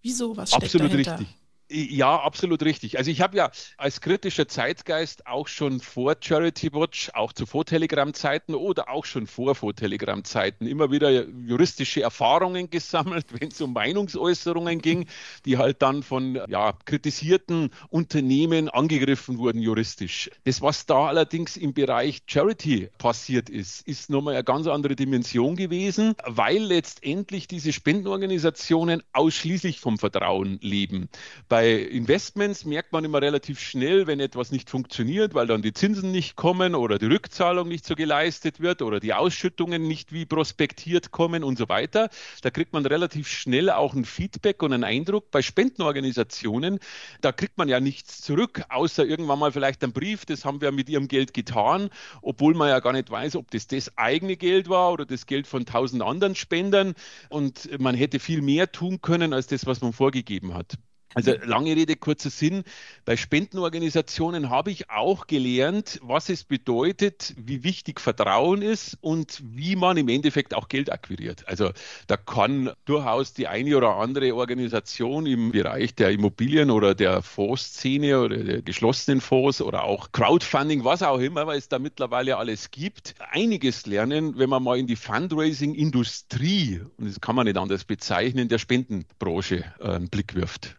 Wieso? 0.00 0.36
Was 0.36 0.50
steckt 0.50 0.64
Absolut 0.64 0.92
dahinter? 0.92 1.18
richtig. 1.18 1.36
Ja, 1.68 2.20
absolut 2.20 2.62
richtig. 2.62 2.96
Also 2.96 3.10
ich 3.10 3.20
habe 3.20 3.36
ja 3.36 3.50
als 3.76 4.00
kritischer 4.00 4.46
Zeitgeist 4.46 5.26
auch 5.26 5.48
schon 5.48 5.80
vor 5.80 6.14
Charity 6.20 6.72
Watch, 6.72 7.10
auch 7.12 7.32
zu 7.32 7.44
Vortelegram-Zeiten 7.44 8.54
oder 8.54 8.88
auch 8.88 9.04
schon 9.04 9.26
vor 9.26 9.56
Vortelegram-Zeiten 9.56 10.64
immer 10.68 10.92
wieder 10.92 11.26
juristische 11.26 12.02
Erfahrungen 12.02 12.70
gesammelt, 12.70 13.26
wenn 13.40 13.48
es 13.48 13.60
um 13.60 13.72
Meinungsäußerungen 13.72 14.80
ging, 14.80 15.08
die 15.44 15.58
halt 15.58 15.82
dann 15.82 16.04
von 16.04 16.40
ja, 16.48 16.72
kritisierten 16.84 17.70
Unternehmen 17.88 18.68
angegriffen 18.68 19.38
wurden 19.38 19.60
juristisch. 19.60 20.30
Das, 20.44 20.62
was 20.62 20.86
da 20.86 21.08
allerdings 21.08 21.56
im 21.56 21.74
Bereich 21.74 22.22
Charity 22.28 22.90
passiert 22.96 23.50
ist, 23.50 23.84
ist 23.88 24.08
nochmal 24.08 24.34
eine 24.34 24.44
ganz 24.44 24.68
andere 24.68 24.94
Dimension 24.94 25.56
gewesen, 25.56 26.14
weil 26.24 26.58
letztendlich 26.58 27.48
diese 27.48 27.72
Spendenorganisationen 27.72 29.02
ausschließlich 29.12 29.80
vom 29.80 29.98
Vertrauen 29.98 30.60
leben. 30.62 31.08
Bei 31.48 31.55
bei 31.56 31.72
Investments 31.72 32.66
merkt 32.66 32.92
man 32.92 33.02
immer 33.06 33.22
relativ 33.22 33.58
schnell, 33.58 34.06
wenn 34.06 34.20
etwas 34.20 34.52
nicht 34.52 34.68
funktioniert, 34.68 35.32
weil 35.32 35.46
dann 35.46 35.62
die 35.62 35.72
Zinsen 35.72 36.12
nicht 36.12 36.36
kommen 36.36 36.74
oder 36.74 36.98
die 36.98 37.06
Rückzahlung 37.06 37.66
nicht 37.66 37.86
so 37.86 37.94
geleistet 37.94 38.60
wird 38.60 38.82
oder 38.82 39.00
die 39.00 39.14
Ausschüttungen 39.14 39.88
nicht 39.88 40.12
wie 40.12 40.26
prospektiert 40.26 41.12
kommen 41.12 41.42
und 41.42 41.56
so 41.56 41.70
weiter. 41.70 42.10
Da 42.42 42.50
kriegt 42.50 42.74
man 42.74 42.84
relativ 42.84 43.26
schnell 43.26 43.70
auch 43.70 43.94
ein 43.94 44.04
Feedback 44.04 44.62
und 44.62 44.74
einen 44.74 44.84
Eindruck. 44.84 45.30
Bei 45.30 45.40
Spendenorganisationen, 45.40 46.78
da 47.22 47.32
kriegt 47.32 47.56
man 47.56 47.70
ja 47.70 47.80
nichts 47.80 48.20
zurück, 48.20 48.62
außer 48.68 49.06
irgendwann 49.06 49.38
mal 49.38 49.50
vielleicht 49.50 49.82
ein 49.82 49.94
Brief, 49.94 50.26
das 50.26 50.44
haben 50.44 50.60
wir 50.60 50.72
mit 50.72 50.90
ihrem 50.90 51.08
Geld 51.08 51.32
getan, 51.32 51.88
obwohl 52.20 52.52
man 52.52 52.68
ja 52.68 52.80
gar 52.80 52.92
nicht 52.92 53.10
weiß, 53.10 53.34
ob 53.34 53.50
das 53.50 53.66
das 53.66 53.96
eigene 53.96 54.36
Geld 54.36 54.68
war 54.68 54.92
oder 54.92 55.06
das 55.06 55.24
Geld 55.24 55.46
von 55.46 55.64
tausend 55.64 56.02
anderen 56.02 56.34
Spendern. 56.34 56.92
Und 57.30 57.80
man 57.80 57.94
hätte 57.94 58.18
viel 58.18 58.42
mehr 58.42 58.70
tun 58.70 59.00
können 59.00 59.32
als 59.32 59.46
das, 59.46 59.64
was 59.64 59.80
man 59.80 59.94
vorgegeben 59.94 60.52
hat. 60.52 60.76
Also 61.16 61.32
lange 61.44 61.74
Rede, 61.74 61.96
kurzer 61.96 62.28
Sinn. 62.28 62.62
Bei 63.06 63.16
Spendenorganisationen 63.16 64.50
habe 64.50 64.70
ich 64.70 64.90
auch 64.90 65.26
gelernt, 65.26 65.98
was 66.02 66.28
es 66.28 66.44
bedeutet, 66.44 67.32
wie 67.38 67.64
wichtig 67.64 68.00
Vertrauen 68.00 68.60
ist 68.60 68.98
und 69.00 69.42
wie 69.42 69.76
man 69.76 69.96
im 69.96 70.10
Endeffekt 70.10 70.52
auch 70.52 70.68
Geld 70.68 70.92
akquiriert. 70.92 71.48
Also 71.48 71.70
da 72.06 72.18
kann 72.18 72.70
durchaus 72.84 73.32
die 73.32 73.46
eine 73.46 73.78
oder 73.78 73.96
andere 73.96 74.34
Organisation 74.34 75.24
im 75.24 75.52
Bereich 75.52 75.94
der 75.94 76.10
Immobilien 76.10 76.70
oder 76.70 76.94
der 76.94 77.22
Fondsszene 77.22 78.20
oder 78.20 78.36
der 78.36 78.60
geschlossenen 78.60 79.22
Fonds 79.22 79.62
oder 79.62 79.84
auch 79.84 80.12
Crowdfunding, 80.12 80.84
was 80.84 81.02
auch 81.02 81.20
immer, 81.20 81.46
weil 81.46 81.56
es 81.56 81.70
da 81.70 81.78
mittlerweile 81.78 82.36
alles 82.36 82.70
gibt, 82.70 83.14
einiges 83.30 83.86
lernen, 83.86 84.36
wenn 84.36 84.50
man 84.50 84.62
mal 84.62 84.78
in 84.78 84.86
die 84.86 84.96
Fundraising-Industrie, 84.96 86.82
und 86.98 87.08
das 87.08 87.22
kann 87.22 87.36
man 87.36 87.46
nicht 87.46 87.56
anders 87.56 87.84
bezeichnen, 87.84 88.48
der 88.48 88.58
Spendenbranche 88.58 89.64
äh, 89.80 89.82
einen 89.82 90.10
Blick 90.10 90.34
wirft. 90.34 90.76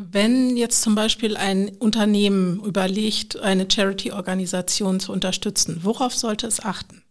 Wenn 0.00 0.56
jetzt 0.56 0.82
zum 0.82 0.94
Beispiel 0.94 1.36
ein 1.36 1.70
Unternehmen 1.80 2.62
überlegt, 2.64 3.36
eine 3.40 3.66
Charity-Organisation 3.68 5.00
zu 5.00 5.10
unterstützen, 5.10 5.80
worauf 5.82 6.14
sollte 6.14 6.46
es 6.46 6.60
achten? 6.64 7.02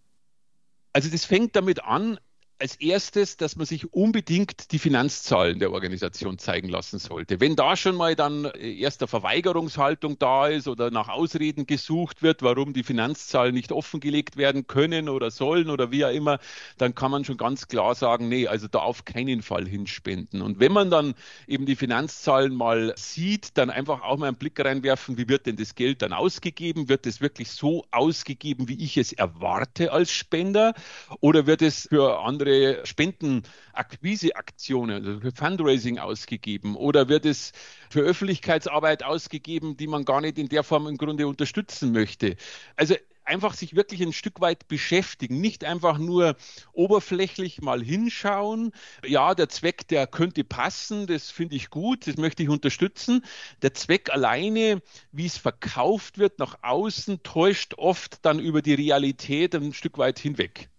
Also 0.93 1.09
das 1.09 1.25
fängt 1.25 1.57
damit 1.57 1.83
an, 1.83 2.17
als 2.59 2.75
erstes, 2.75 3.37
dass 3.37 3.55
man 3.55 3.65
sich 3.65 3.93
unbedingt 3.93 4.71
die 4.71 4.79
Finanzzahlen 4.79 5.59
der 5.59 5.71
Organisation 5.71 6.39
zeigen 6.39 6.69
lassen 6.69 6.97
sollte. 6.97 7.39
Wenn 7.39 7.55
da 7.55 7.75
schon 7.75 7.95
mal 7.95 8.15
dann 8.15 8.45
äh, 8.45 8.79
erster 8.79 9.07
Verweigerungshaltung 9.07 10.17
da 10.17 10.47
ist 10.47 10.67
oder 10.67 10.89
nach 10.89 11.07
Ausreden 11.07 11.67
gesucht 11.67 12.23
wird, 12.23 12.41
warum 12.41 12.73
die 12.73 12.83
Finanzzahlen 12.83 13.53
nicht 13.53 13.71
offengelegt 13.71 14.37
werden 14.37 14.65
können 14.65 15.07
oder 15.07 15.29
sollen 15.29 15.69
oder 15.69 15.91
wie 15.91 16.03
auch 16.03 16.11
immer, 16.11 16.39
dann 16.77 16.95
kann 16.95 17.11
man 17.11 17.25
schon 17.25 17.37
ganz 17.37 17.67
klar 17.67 17.93
sagen, 17.93 18.27
nee, 18.27 18.47
also 18.47 18.67
da 18.67 18.79
auf 18.79 19.05
keinen 19.05 19.43
Fall 19.43 19.67
hinspenden. 19.67 20.41
Und 20.41 20.59
wenn 20.59 20.71
man 20.71 20.89
dann 20.89 21.13
eben 21.47 21.65
die 21.65 21.75
Finanzzahlen 21.75 22.55
mal 22.55 22.93
sieht, 22.95 23.57
dann 23.57 23.69
einfach 23.69 24.01
auch 24.01 24.17
mal 24.17 24.27
einen 24.27 24.37
Blick 24.37 24.59
reinwerfen, 24.59 25.17
wie 25.17 25.29
wird 25.29 25.45
denn 25.45 25.57
das 25.57 25.75
Geld 25.75 26.01
dann 26.01 26.13
ausgegeben? 26.13 26.89
Wird 26.89 27.05
es 27.05 27.21
wirklich 27.21 27.51
so 27.51 27.85
ausgegeben, 27.91 28.67
wie 28.67 28.83
ich 28.83 28.97
es 28.97 29.13
erwarte 29.13 29.91
als 29.91 30.11
Spender? 30.11 30.73
Oder 31.19 31.45
wird 31.45 31.61
es 31.61 31.87
für 31.89 32.19
andere 32.19 32.46
andere 32.47 32.85
Spendenakquiseaktionen, 32.85 35.05
also 35.05 35.19
für 35.19 35.31
Fundraising 35.31 35.99
ausgegeben? 35.99 36.75
Oder 36.75 37.09
wird 37.09 37.25
es 37.25 37.51
für 37.89 38.01
Öffentlichkeitsarbeit 38.01 39.03
ausgegeben, 39.03 39.77
die 39.77 39.87
man 39.87 40.05
gar 40.05 40.21
nicht 40.21 40.37
in 40.37 40.49
der 40.49 40.61
Form 40.63 40.87
im 40.87 40.97
Grunde 40.97 41.27
unterstützen 41.27 41.91
möchte? 41.91 42.35
Also 42.75 42.95
einfach 43.25 43.53
sich 43.53 43.75
wirklich 43.75 44.01
ein 44.01 44.13
Stück 44.13 44.39
weit 44.39 44.67
beschäftigen, 44.69 45.41
nicht 45.41 45.65
einfach 45.65 45.97
nur 45.97 46.37
oberflächlich 46.71 47.61
mal 47.61 47.83
hinschauen. 47.83 48.71
Ja, 49.05 49.35
der 49.35 49.49
Zweck, 49.49 49.85
der 49.89 50.07
könnte 50.07 50.45
passen, 50.45 51.07
das 51.07 51.29
finde 51.29 51.57
ich 51.57 51.69
gut, 51.69 52.07
das 52.07 52.15
möchte 52.15 52.43
ich 52.43 52.49
unterstützen. 52.49 53.25
Der 53.61 53.73
Zweck 53.73 54.09
alleine, 54.11 54.81
wie 55.11 55.25
es 55.25 55.37
verkauft 55.37 56.19
wird 56.19 56.39
nach 56.39 56.59
außen, 56.61 57.21
täuscht 57.23 57.73
oft 57.73 58.25
dann 58.25 58.39
über 58.39 58.61
die 58.61 58.75
Realität 58.75 59.53
ein 59.55 59.73
Stück 59.73 59.97
weit 59.97 60.19
hinweg. 60.19 60.69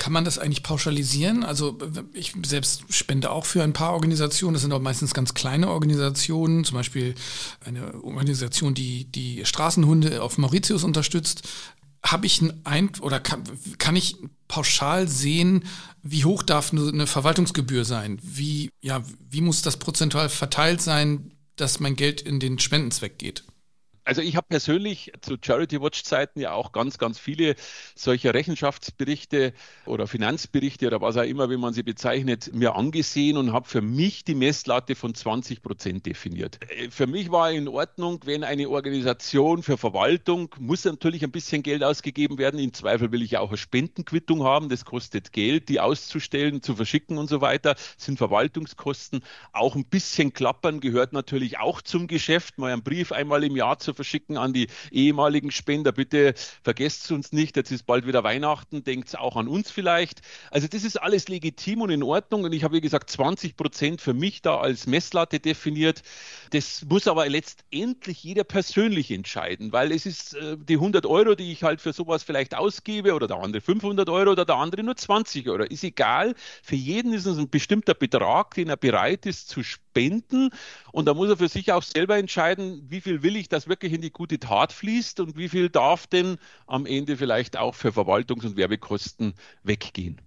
Kann 0.00 0.14
man 0.14 0.24
das 0.24 0.38
eigentlich 0.38 0.62
pauschalisieren? 0.62 1.44
Also 1.44 1.76
ich 2.14 2.32
selbst 2.46 2.84
spende 2.88 3.30
auch 3.30 3.44
für 3.44 3.62
ein 3.62 3.74
paar 3.74 3.92
Organisationen, 3.92 4.54
das 4.54 4.62
sind 4.62 4.72
auch 4.72 4.80
meistens 4.80 5.12
ganz 5.12 5.34
kleine 5.34 5.68
Organisationen, 5.68 6.64
zum 6.64 6.78
Beispiel 6.78 7.14
eine 7.66 8.02
Organisation, 8.02 8.72
die 8.72 9.04
die 9.12 9.44
Straßenhunde 9.44 10.22
auf 10.22 10.38
Mauritius 10.38 10.84
unterstützt. 10.84 11.46
habe 12.02 12.24
ich 12.24 12.40
ein, 12.40 12.62
ein 12.64 12.90
oder 13.02 13.20
kann, 13.20 13.44
kann 13.76 13.94
ich 13.94 14.16
pauschal 14.48 15.06
sehen, 15.06 15.64
wie 16.02 16.24
hoch 16.24 16.42
darf 16.44 16.72
eine 16.72 17.06
Verwaltungsgebühr 17.06 17.84
sein? 17.84 18.18
Wie, 18.22 18.70
ja, 18.80 19.02
wie 19.28 19.42
muss 19.42 19.60
das 19.60 19.76
prozentual 19.76 20.30
verteilt 20.30 20.80
sein, 20.80 21.32
dass 21.56 21.78
mein 21.78 21.94
Geld 21.94 22.22
in 22.22 22.40
den 22.40 22.58
Spendenzweck 22.58 23.18
geht? 23.18 23.44
Also 24.10 24.22
ich 24.22 24.34
habe 24.34 24.48
persönlich 24.48 25.12
zu 25.20 25.36
Charity 25.40 25.80
Watch 25.80 26.02
Zeiten 26.02 26.40
ja 26.40 26.50
auch 26.52 26.72
ganz, 26.72 26.98
ganz 26.98 27.16
viele 27.16 27.54
solcher 27.94 28.34
Rechenschaftsberichte 28.34 29.52
oder 29.86 30.08
Finanzberichte 30.08 30.88
oder 30.88 31.00
was 31.00 31.16
auch 31.16 31.22
immer, 31.22 31.48
wie 31.48 31.56
man 31.56 31.72
sie 31.74 31.84
bezeichnet, 31.84 32.52
mir 32.52 32.74
angesehen 32.74 33.36
und 33.36 33.52
habe 33.52 33.68
für 33.68 33.82
mich 33.82 34.24
die 34.24 34.34
Messlatte 34.34 34.96
von 34.96 35.14
20 35.14 35.62
Prozent 35.62 36.06
definiert. 36.06 36.58
Äh, 36.70 36.90
für 36.90 37.06
mich 37.06 37.30
war 37.30 37.52
in 37.52 37.68
Ordnung, 37.68 38.18
wenn 38.24 38.42
eine 38.42 38.68
Organisation 38.68 39.62
für 39.62 39.78
Verwaltung 39.78 40.52
muss 40.58 40.84
natürlich 40.84 41.22
ein 41.22 41.30
bisschen 41.30 41.62
Geld 41.62 41.84
ausgegeben 41.84 42.36
werden. 42.36 42.58
Im 42.58 42.72
Zweifel 42.72 43.12
will 43.12 43.22
ich 43.22 43.38
auch 43.38 43.50
eine 43.50 43.58
Spendenquittung 43.58 44.42
haben. 44.42 44.70
Das 44.70 44.84
kostet 44.84 45.32
Geld, 45.32 45.68
die 45.68 45.78
auszustellen, 45.78 46.64
zu 46.64 46.74
verschicken 46.74 47.16
und 47.16 47.28
so 47.28 47.42
weiter. 47.42 47.74
Das 47.74 48.06
sind 48.06 48.18
Verwaltungskosten. 48.18 49.22
Auch 49.52 49.76
ein 49.76 49.84
bisschen 49.84 50.32
klappern 50.32 50.80
gehört 50.80 51.12
natürlich 51.12 51.58
auch 51.60 51.80
zum 51.80 52.08
Geschäft. 52.08 52.58
Mal 52.58 52.72
einen 52.72 52.82
Brief 52.82 53.12
einmal 53.12 53.44
im 53.44 53.54
Jahr 53.54 53.78
zu 53.78 53.99
verschicken 54.00 54.38
an 54.38 54.54
die 54.54 54.68
ehemaligen 54.90 55.50
Spender. 55.50 55.92
Bitte 55.92 56.32
vergesst 56.62 57.12
uns 57.12 57.32
nicht, 57.32 57.56
jetzt 57.56 57.70
ist 57.70 57.84
bald 57.84 58.06
wieder 58.06 58.24
Weihnachten, 58.24 58.82
denkt 58.82 59.18
auch 59.18 59.36
an 59.36 59.46
uns 59.46 59.70
vielleicht. 59.70 60.22
Also 60.50 60.68
das 60.68 60.84
ist 60.84 60.96
alles 60.96 61.28
legitim 61.28 61.82
und 61.82 61.90
in 61.90 62.02
Ordnung. 62.02 62.44
Und 62.44 62.52
ich 62.52 62.64
habe, 62.64 62.76
wie 62.76 62.80
gesagt, 62.80 63.10
20 63.10 63.56
Prozent 63.56 64.00
für 64.00 64.14
mich 64.14 64.40
da 64.40 64.58
als 64.58 64.86
Messlatte 64.86 65.38
definiert. 65.38 66.02
Das 66.50 66.86
muss 66.88 67.06
aber 67.06 67.28
letztendlich 67.28 68.24
jeder 68.24 68.44
persönlich 68.44 69.10
entscheiden, 69.10 69.72
weil 69.72 69.92
es 69.92 70.06
ist 70.06 70.34
äh, 70.34 70.56
die 70.56 70.74
100 70.74 71.04
Euro, 71.04 71.34
die 71.34 71.52
ich 71.52 71.62
halt 71.62 71.82
für 71.82 71.92
sowas 71.92 72.22
vielleicht 72.22 72.54
ausgebe 72.54 73.14
oder 73.14 73.26
der 73.26 73.36
andere 73.36 73.60
500 73.60 74.08
Euro 74.08 74.32
oder 74.32 74.46
der 74.46 74.56
andere 74.56 74.82
nur 74.82 74.96
20 74.96 75.46
Euro. 75.48 75.64
Ist 75.64 75.84
egal. 75.84 76.34
Für 76.62 76.76
jeden 76.76 77.12
ist 77.12 77.26
es 77.26 77.36
ein 77.36 77.50
bestimmter 77.50 77.94
Betrag, 77.94 78.54
den 78.54 78.70
er 78.70 78.78
bereit 78.78 79.26
ist 79.26 79.50
zu 79.50 79.62
spenden. 79.62 80.50
Und 80.92 81.06
da 81.06 81.14
muss 81.14 81.28
er 81.28 81.36
für 81.36 81.48
sich 81.48 81.72
auch 81.72 81.82
selber 81.82 82.16
entscheiden, 82.16 82.86
wie 82.88 83.00
viel 83.00 83.22
will 83.22 83.36
ich, 83.36 83.48
dass 83.48 83.68
wirklich 83.68 83.79
in 83.88 84.02
die 84.02 84.10
gute 84.10 84.38
Tat 84.38 84.72
fließt 84.72 85.20
und 85.20 85.36
wie 85.36 85.48
viel 85.48 85.68
darf 85.68 86.06
denn 86.06 86.38
am 86.66 86.86
Ende 86.86 87.16
vielleicht 87.16 87.56
auch 87.56 87.74
für 87.74 87.90
Verwaltungs- 87.90 88.44
und 88.44 88.56
Werbekosten 88.56 89.34
weggehen. 89.62 90.20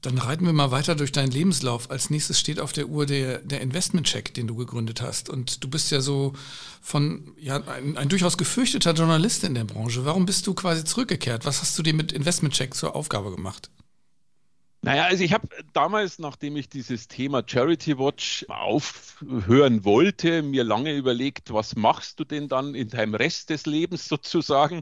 Dann 0.00 0.18
reiten 0.18 0.46
wir 0.46 0.52
mal 0.52 0.70
weiter 0.70 0.94
durch 0.94 1.10
deinen 1.10 1.32
Lebenslauf. 1.32 1.90
Als 1.90 2.08
nächstes 2.08 2.38
steht 2.38 2.60
auf 2.60 2.72
der 2.72 2.88
Uhr 2.88 3.04
der, 3.04 3.38
der 3.38 3.60
Investment-Check, 3.60 4.32
den 4.32 4.46
du 4.46 4.54
gegründet 4.54 5.02
hast. 5.02 5.28
Und 5.28 5.64
du 5.64 5.68
bist 5.68 5.90
ja 5.90 6.00
so 6.00 6.34
von, 6.80 7.34
ja, 7.36 7.56
ein, 7.66 7.96
ein, 7.96 8.08
durchaus 8.08 8.38
gefürchteter 8.38 8.92
Journalist 8.92 9.42
in 9.42 9.54
der 9.54 9.64
Branche. 9.64 10.04
Warum 10.04 10.24
bist 10.24 10.46
du 10.46 10.54
quasi 10.54 10.84
zurückgekehrt? 10.84 11.44
Was 11.46 11.60
hast 11.62 11.76
du 11.76 11.82
dir 11.82 11.94
mit 11.94 12.12
Investment-Check 12.12 12.74
zur 12.74 12.94
Aufgabe 12.94 13.32
gemacht? 13.32 13.70
Naja, 14.88 15.04
also 15.04 15.22
ich 15.22 15.34
habe 15.34 15.46
damals, 15.74 16.18
nachdem 16.18 16.56
ich 16.56 16.70
dieses 16.70 17.08
Thema 17.08 17.42
Charity 17.46 17.98
Watch 17.98 18.46
aufhören 18.48 19.84
wollte, 19.84 20.40
mir 20.40 20.64
lange 20.64 20.94
überlegt, 20.94 21.52
was 21.52 21.76
machst 21.76 22.18
du 22.20 22.24
denn 22.24 22.48
dann 22.48 22.74
in 22.74 22.88
deinem 22.88 23.14
Rest 23.14 23.50
des 23.50 23.66
Lebens 23.66 24.08
sozusagen? 24.08 24.80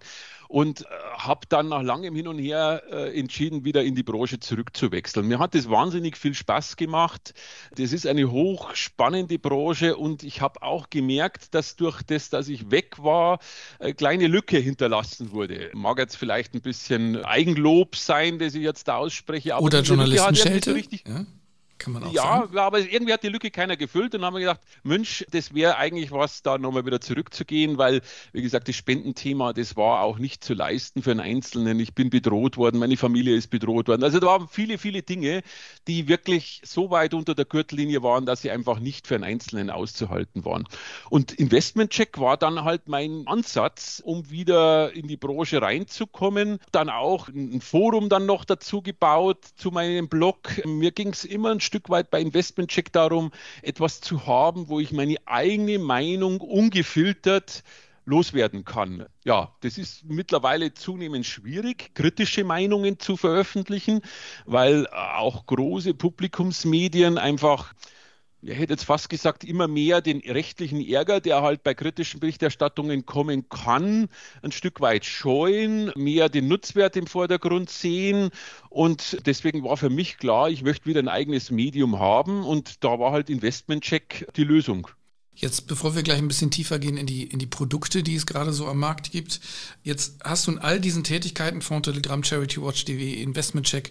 und 0.48 0.82
äh, 0.82 0.84
habe 1.18 1.46
dann 1.48 1.68
nach 1.68 1.82
langem 1.82 2.14
Hin 2.14 2.28
und 2.28 2.38
Her 2.38 2.82
äh, 2.90 3.18
entschieden, 3.18 3.64
wieder 3.64 3.82
in 3.82 3.94
die 3.94 4.02
Branche 4.02 4.38
zurückzuwechseln. 4.38 5.26
Mir 5.26 5.38
hat 5.38 5.54
das 5.54 5.68
wahnsinnig 5.68 6.16
viel 6.16 6.34
Spaß 6.34 6.76
gemacht. 6.76 7.34
Das 7.76 7.92
ist 7.92 8.06
eine 8.06 8.30
hochspannende 8.30 9.38
Branche 9.38 9.96
und 9.96 10.22
ich 10.22 10.40
habe 10.40 10.62
auch 10.62 10.90
gemerkt, 10.90 11.54
dass 11.54 11.76
durch 11.76 12.02
das, 12.02 12.30
dass 12.30 12.48
ich 12.48 12.70
weg 12.70 13.02
war, 13.02 13.38
eine 13.78 13.94
kleine 13.94 14.26
Lücke 14.26 14.58
hinterlassen 14.58 15.32
wurde. 15.32 15.70
Mag 15.74 15.98
jetzt 15.98 16.16
vielleicht 16.16 16.54
ein 16.54 16.60
bisschen 16.60 17.24
Eigenlob 17.24 17.96
sein, 17.96 18.38
das 18.38 18.54
ich 18.54 18.62
jetzt 18.62 18.88
da 18.88 18.96
ausspreche. 18.96 19.54
Oder 19.56 19.84
Journalistenschelte. 19.96 20.70
So 20.70 21.10
ja? 21.10 21.26
Kann 21.78 21.92
man 21.92 22.04
auch 22.04 22.12
ja, 22.12 22.22
sagen. 22.22 22.58
aber 22.58 22.78
irgendwie 22.78 23.12
hat 23.12 23.22
die 23.22 23.28
Lücke 23.28 23.50
keiner 23.50 23.76
gefüllt 23.76 24.14
und 24.14 24.22
dann 24.22 24.26
haben 24.26 24.34
wir 24.34 24.40
gedacht, 24.40 24.60
Mensch, 24.82 25.26
das 25.30 25.54
wäre 25.54 25.76
eigentlich 25.76 26.10
was, 26.10 26.42
da 26.42 26.58
nochmal 26.58 26.86
wieder 26.86 27.00
zurückzugehen, 27.00 27.76
weil, 27.76 28.00
wie 28.32 28.42
gesagt, 28.42 28.68
das 28.68 28.76
Spendenthema, 28.76 29.52
das 29.52 29.76
war 29.76 30.00
auch 30.00 30.18
nicht 30.18 30.42
zu 30.42 30.54
leisten 30.54 31.02
für 31.02 31.10
einen 31.10 31.20
Einzelnen. 31.20 31.78
Ich 31.80 31.94
bin 31.94 32.10
bedroht 32.10 32.56
worden, 32.56 32.78
meine 32.78 32.96
Familie 32.96 33.36
ist 33.36 33.48
bedroht 33.48 33.88
worden. 33.88 34.04
Also 34.04 34.20
da 34.20 34.26
waren 34.26 34.48
viele, 34.48 34.78
viele 34.78 35.02
Dinge, 35.02 35.42
die 35.86 36.08
wirklich 36.08 36.62
so 36.64 36.90
weit 36.90 37.14
unter 37.14 37.34
der 37.34 37.44
Gürtellinie 37.44 38.02
waren, 38.02 38.26
dass 38.26 38.42
sie 38.42 38.50
einfach 38.50 38.78
nicht 38.78 39.06
für 39.06 39.14
einen 39.14 39.24
Einzelnen 39.24 39.70
auszuhalten 39.70 40.44
waren. 40.44 40.64
Und 41.10 41.32
Investmentcheck 41.32 42.18
war 42.18 42.36
dann 42.36 42.64
halt 42.64 42.88
mein 42.88 43.24
Ansatz, 43.26 44.00
um 44.04 44.30
wieder 44.30 44.92
in 44.94 45.08
die 45.08 45.16
Branche 45.16 45.60
reinzukommen. 45.60 46.58
Dann 46.72 46.88
auch 46.88 47.28
ein 47.28 47.60
Forum 47.60 48.08
dann 48.08 48.26
noch 48.26 48.44
dazu 48.44 48.82
gebaut 48.82 49.44
zu 49.56 49.70
meinem 49.70 50.08
Blog. 50.08 50.38
Mir 50.64 50.92
ging 50.92 51.08
es 51.08 51.24
immer 51.24 51.50
ein 51.50 51.60
Stück 51.66 51.90
weit 51.90 52.10
bei 52.10 52.20
Investmentcheck 52.20 52.92
darum, 52.92 53.32
etwas 53.62 54.00
zu 54.00 54.26
haben, 54.26 54.68
wo 54.68 54.80
ich 54.80 54.92
meine 54.92 55.16
eigene 55.26 55.78
Meinung 55.78 56.40
ungefiltert 56.40 57.62
loswerden 58.06 58.64
kann. 58.64 59.04
Ja, 59.24 59.54
das 59.60 59.78
ist 59.78 60.04
mittlerweile 60.04 60.72
zunehmend 60.72 61.26
schwierig, 61.26 61.92
kritische 61.94 62.44
Meinungen 62.44 62.98
zu 62.98 63.16
veröffentlichen, 63.16 64.00
weil 64.46 64.86
auch 64.86 65.46
große 65.46 65.92
Publikumsmedien 65.92 67.18
einfach 67.18 67.74
ich 68.48 68.58
hätte 68.58 68.72
jetzt 68.72 68.84
fast 68.84 69.08
gesagt, 69.08 69.44
immer 69.44 69.68
mehr 69.68 70.00
den 70.00 70.20
rechtlichen 70.20 70.80
Ärger, 70.80 71.20
der 71.20 71.42
halt 71.42 71.62
bei 71.62 71.74
kritischen 71.74 72.20
Berichterstattungen 72.20 73.06
kommen 73.06 73.48
kann, 73.48 74.08
ein 74.42 74.52
Stück 74.52 74.80
weit 74.80 75.04
scheuen, 75.04 75.92
mehr 75.96 76.28
den 76.28 76.48
Nutzwert 76.48 76.96
im 76.96 77.06
Vordergrund 77.06 77.70
sehen. 77.70 78.30
Und 78.70 79.18
deswegen 79.26 79.64
war 79.64 79.76
für 79.76 79.90
mich 79.90 80.18
klar, 80.18 80.50
ich 80.50 80.62
möchte 80.62 80.86
wieder 80.86 81.00
ein 81.00 81.08
eigenes 81.08 81.50
Medium 81.50 81.98
haben. 81.98 82.44
Und 82.44 82.84
da 82.84 82.98
war 82.98 83.12
halt 83.12 83.30
Investmentcheck 83.30 84.28
die 84.36 84.44
Lösung. 84.44 84.88
Jetzt, 85.38 85.66
bevor 85.66 85.94
wir 85.94 86.02
gleich 86.02 86.16
ein 86.16 86.28
bisschen 86.28 86.50
tiefer 86.50 86.78
gehen 86.78 86.96
in 86.96 87.04
die, 87.04 87.24
in 87.24 87.38
die 87.38 87.46
Produkte, 87.46 88.02
die 88.02 88.14
es 88.14 88.24
gerade 88.24 88.54
so 88.54 88.66
am 88.66 88.78
Markt 88.78 89.12
gibt, 89.12 89.40
jetzt 89.82 90.18
hast 90.24 90.46
du 90.46 90.52
in 90.52 90.58
all 90.58 90.80
diesen 90.80 91.04
Tätigkeiten 91.04 91.60
von 91.60 91.82
Telegram, 91.82 92.24
Charity 92.24 92.62
Watch, 92.62 92.86
DW, 92.86 93.22
Investmentcheck 93.22 93.90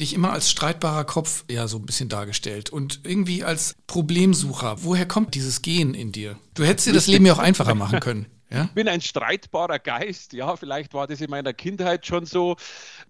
dich 0.00 0.14
immer 0.14 0.32
als 0.32 0.50
streitbarer 0.50 1.04
Kopf 1.04 1.44
ja 1.50 1.68
so 1.68 1.78
ein 1.78 1.86
bisschen 1.86 2.08
dargestellt 2.08 2.70
und 2.70 3.00
irgendwie 3.04 3.44
als 3.44 3.74
Problemsucher. 3.86 4.84
Woher 4.84 5.06
kommt 5.06 5.34
dieses 5.34 5.62
Gen 5.62 5.94
in 5.94 6.12
dir? 6.12 6.38
Du 6.54 6.64
hättest 6.64 6.86
dir 6.86 6.92
das 6.92 7.06
Leben 7.06 7.26
ja 7.26 7.34
auch 7.34 7.38
einfacher 7.38 7.74
machen 7.74 8.00
können. 8.00 8.26
Ja? 8.50 8.64
Ich 8.64 8.70
bin 8.70 8.88
ein 8.88 9.00
streitbarer 9.00 9.78
Geist. 9.78 10.32
Ja, 10.32 10.56
vielleicht 10.56 10.94
war 10.94 11.06
das 11.06 11.20
in 11.20 11.30
meiner 11.30 11.52
Kindheit 11.52 12.06
schon 12.06 12.24
so. 12.24 12.56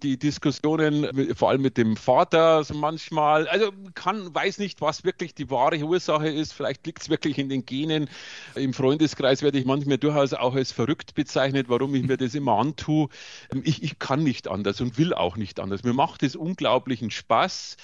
Die 0.03 0.19
Diskussionen, 0.19 1.35
vor 1.37 1.51
allem 1.51 1.63
mit 1.63 1.77
dem 1.77 1.97
Vater, 1.97 2.65
so 2.65 2.75
manchmal. 2.75 3.47
Also 3.49 3.71
kann, 3.95 4.35
weiß 4.35 4.59
nicht, 4.59 4.81
was 4.81 5.05
wirklich 5.05 5.35
die 5.35 5.51
wahre 5.51 5.79
Ursache 5.79 6.29
ist. 6.29 6.53
Vielleicht 6.53 6.87
liegt 6.87 7.03
es 7.03 7.09
wirklich 7.09 7.39
in 7.39 7.49
den 7.49 7.65
Genen. 7.65 8.09
Im 8.55 8.75
Freundeskreis 8.75 9.43
werde 9.43 9.59
ich 9.59 9.65
manchmal 9.65 9.99
durchaus 9.99 10.35
auch 10.35 10.55
als 10.55 10.73
verrückt 10.73 11.15
bezeichnet, 11.15 11.69
warum 11.69 11.95
ich 11.95 12.03
mir 12.03 12.17
das 12.17 12.35
immer 12.35 12.59
antue. 12.59 13.09
Ich, 13.63 13.83
ich 13.83 13.99
kann 13.99 14.23
nicht 14.25 14.49
anders 14.49 14.81
und 14.81 14.99
will 14.99 15.15
auch 15.15 15.37
nicht 15.37 15.61
anders. 15.61 15.85
Mir 15.85 15.95
macht 15.95 16.23
es 16.23 16.35
unglaublichen 16.35 17.11
Spaß 17.11 17.77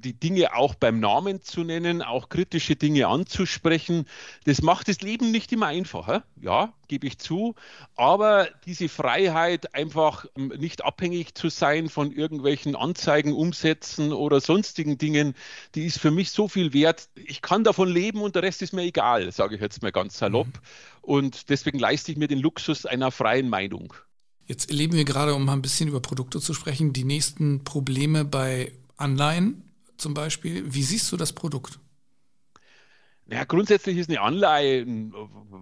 die 0.00 0.12
Dinge 0.12 0.54
auch 0.54 0.74
beim 0.74 1.00
Namen 1.00 1.42
zu 1.42 1.64
nennen, 1.64 2.02
auch 2.02 2.28
kritische 2.28 2.76
Dinge 2.76 3.08
anzusprechen. 3.08 4.06
Das 4.44 4.62
macht 4.62 4.88
das 4.88 5.00
Leben 5.00 5.30
nicht 5.30 5.52
immer 5.52 5.66
einfacher, 5.66 6.24
ja, 6.40 6.72
gebe 6.88 7.06
ich 7.06 7.18
zu. 7.18 7.54
Aber 7.96 8.48
diese 8.64 8.88
Freiheit, 8.88 9.74
einfach 9.74 10.26
ähm, 10.36 10.52
nicht 10.58 10.84
abhängig 10.84 11.34
zu 11.34 11.48
sein 11.48 11.88
von 11.88 12.12
irgendwelchen 12.12 12.76
Anzeigen, 12.76 13.32
Umsätzen 13.32 14.12
oder 14.12 14.40
sonstigen 14.40 14.98
Dingen, 14.98 15.34
die 15.74 15.86
ist 15.86 15.98
für 15.98 16.10
mich 16.10 16.30
so 16.30 16.48
viel 16.48 16.72
wert. 16.72 17.08
Ich 17.14 17.42
kann 17.42 17.64
davon 17.64 17.88
leben 17.88 18.20
und 18.20 18.34
der 18.34 18.42
Rest 18.42 18.62
ist 18.62 18.72
mir 18.72 18.82
egal, 18.82 19.30
sage 19.32 19.56
ich 19.56 19.60
jetzt 19.60 19.82
mal 19.82 19.92
ganz 19.92 20.18
salopp. 20.18 20.46
Mhm. 20.46 20.52
Und 21.02 21.48
deswegen 21.48 21.78
leiste 21.78 22.12
ich 22.12 22.18
mir 22.18 22.28
den 22.28 22.38
Luxus 22.38 22.86
einer 22.86 23.10
freien 23.10 23.48
Meinung. 23.48 23.94
Jetzt 24.46 24.70
erleben 24.70 24.94
wir 24.94 25.04
gerade, 25.04 25.34
um 25.34 25.44
mal 25.44 25.52
ein 25.52 25.62
bisschen 25.62 25.88
über 25.88 26.00
Produkte 26.00 26.40
zu 26.40 26.54
sprechen, 26.54 26.94
die 26.94 27.04
nächsten 27.04 27.64
Probleme 27.64 28.24
bei 28.24 28.72
Anleihen 28.96 29.67
zum 29.98 30.14
Beispiel. 30.14 30.72
Wie 30.72 30.82
siehst 30.82 31.10
du 31.12 31.16
das 31.16 31.32
Produkt? 31.32 31.78
Ja, 33.30 33.44
grundsätzlich 33.44 33.98
ist 33.98 34.08
eine 34.08 34.22
Anleihe 34.22 34.80
ein 34.80 35.12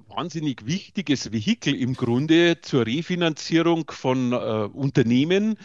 wahnsinnig 0.08 0.66
wichtiges 0.66 1.32
Vehikel 1.32 1.74
im 1.74 1.94
Grunde 1.94 2.60
zur 2.60 2.86
Refinanzierung 2.86 3.90
von 3.90 4.32
äh, 4.32 4.36
Unternehmen. 4.36 5.58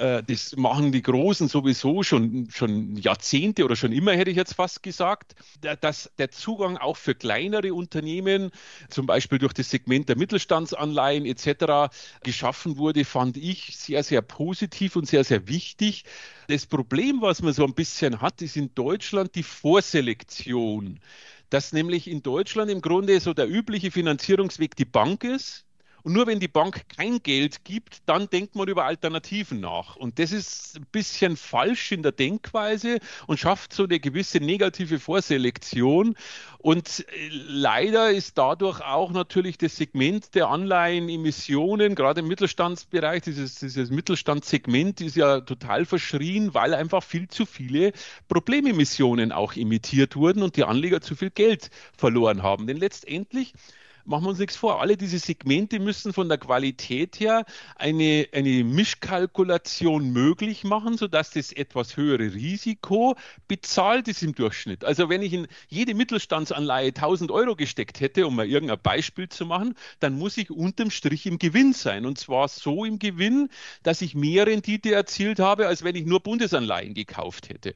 Äh, 0.00 0.22
das 0.26 0.56
machen 0.56 0.92
die 0.92 1.02
Großen 1.02 1.46
sowieso 1.48 2.02
schon, 2.02 2.48
schon 2.50 2.96
Jahrzehnte 2.96 3.64
oder 3.64 3.76
schon 3.76 3.92
immer, 3.92 4.12
hätte 4.12 4.30
ich 4.30 4.36
jetzt 4.36 4.54
fast 4.54 4.82
gesagt. 4.82 5.34
Dass 5.60 6.10
der 6.16 6.30
Zugang 6.30 6.78
auch 6.78 6.96
für 6.96 7.14
kleinere 7.14 7.74
Unternehmen, 7.74 8.50
zum 8.88 9.04
Beispiel 9.06 9.38
durch 9.38 9.52
das 9.52 9.70
Segment 9.70 10.08
der 10.08 10.16
Mittelstandsanleihen 10.16 11.26
etc., 11.26 11.94
geschaffen 12.22 12.78
wurde, 12.78 13.04
fand 13.04 13.36
ich 13.36 13.76
sehr, 13.76 14.02
sehr 14.02 14.22
positiv 14.22 14.96
und 14.96 15.06
sehr, 15.06 15.22
sehr 15.22 15.48
wichtig. 15.48 16.04
Das 16.48 16.66
Problem, 16.66 17.20
was 17.20 17.42
man 17.42 17.52
so 17.52 17.64
ein 17.64 17.74
bisschen 17.74 18.22
hat, 18.22 18.40
ist 18.40 18.56
in 18.56 18.74
Deutschland 18.74 19.34
die 19.34 19.42
Vorselektion 19.44 20.98
dass 21.52 21.72
nämlich 21.72 22.06
in 22.06 22.22
Deutschland 22.22 22.70
im 22.70 22.80
Grunde 22.80 23.18
so 23.18 23.34
der 23.34 23.50
übliche 23.50 23.90
Finanzierungsweg 23.90 24.76
die 24.76 24.84
Bank 24.84 25.24
ist 25.24 25.66
Und 26.02 26.12
nur 26.12 26.26
wenn 26.26 26.40
die 26.40 26.48
Bank 26.48 26.88
kein 26.88 27.22
Geld 27.22 27.64
gibt, 27.64 28.02
dann 28.06 28.28
denkt 28.30 28.54
man 28.54 28.68
über 28.68 28.84
Alternativen 28.84 29.60
nach. 29.60 29.96
Und 29.96 30.18
das 30.18 30.32
ist 30.32 30.76
ein 30.76 30.86
bisschen 30.90 31.36
falsch 31.36 31.92
in 31.92 32.02
der 32.02 32.12
Denkweise 32.12 32.98
und 33.26 33.38
schafft 33.38 33.72
so 33.72 33.84
eine 33.84 34.00
gewisse 34.00 34.38
negative 34.38 34.98
Vorselektion. 34.98 36.16
Und 36.58 37.06
äh, 37.08 37.28
leider 37.30 38.10
ist 38.10 38.36
dadurch 38.36 38.80
auch 38.80 39.12
natürlich 39.12 39.58
das 39.58 39.76
Segment 39.76 40.34
der 40.34 40.48
Anleihenemissionen, 40.48 41.94
gerade 41.94 42.20
im 42.20 42.28
Mittelstandsbereich, 42.28 43.22
dieses, 43.22 43.56
dieses 43.56 43.90
Mittelstandssegment 43.90 45.00
ist 45.00 45.16
ja 45.16 45.40
total 45.40 45.84
verschrien, 45.84 46.54
weil 46.54 46.74
einfach 46.74 47.02
viel 47.02 47.28
zu 47.28 47.46
viele 47.46 47.92
Problememissionen 48.28 49.32
auch 49.32 49.54
imitiert 49.54 50.16
wurden 50.16 50.42
und 50.42 50.56
die 50.56 50.64
Anleger 50.64 51.00
zu 51.00 51.16
viel 51.16 51.30
Geld 51.30 51.70
verloren 51.96 52.42
haben. 52.42 52.66
Denn 52.66 52.76
letztendlich 52.76 53.54
machen 54.04 54.24
wir 54.24 54.30
uns 54.30 54.38
nichts 54.38 54.56
vor. 54.56 54.80
Alle 54.80 54.96
diese 54.96 55.18
Segmente 55.18 55.78
müssen 55.78 56.12
von 56.12 56.28
der 56.28 56.38
Qualität 56.38 57.20
her 57.20 57.44
eine, 57.76 58.28
eine 58.32 58.64
Mischkalkulation 58.64 60.10
möglich 60.10 60.64
machen, 60.64 60.96
sodass 60.96 61.30
das 61.30 61.52
etwas 61.52 61.96
höhere 61.96 62.34
Risiko 62.34 63.16
bezahlt 63.48 64.08
ist 64.08 64.22
im 64.22 64.34
Durchschnitt. 64.34 64.84
Also 64.84 65.08
wenn 65.08 65.22
ich 65.22 65.32
in 65.32 65.46
jede 65.68 65.94
Mittelstandsanleihe 65.94 66.88
1000 66.88 67.30
Euro 67.30 67.56
gesteckt 67.56 68.00
hätte, 68.00 68.26
um 68.26 68.36
mal 68.36 68.46
irgendein 68.46 68.80
Beispiel 68.80 69.28
zu 69.28 69.46
machen, 69.46 69.74
dann 70.00 70.18
muss 70.18 70.36
ich 70.36 70.50
unterm 70.50 70.90
Strich 70.90 71.26
im 71.26 71.38
Gewinn 71.38 71.72
sein. 71.72 72.06
Und 72.06 72.18
zwar 72.18 72.48
so 72.48 72.84
im 72.84 72.98
Gewinn, 72.98 73.48
dass 73.82 74.02
ich 74.02 74.14
mehr 74.14 74.46
Rendite 74.46 74.92
erzielt 74.92 75.38
habe, 75.38 75.66
als 75.66 75.84
wenn 75.84 75.96
ich 75.96 76.06
nur 76.06 76.20
Bundesanleihen 76.20 76.94
gekauft 76.94 77.48
hätte. 77.48 77.74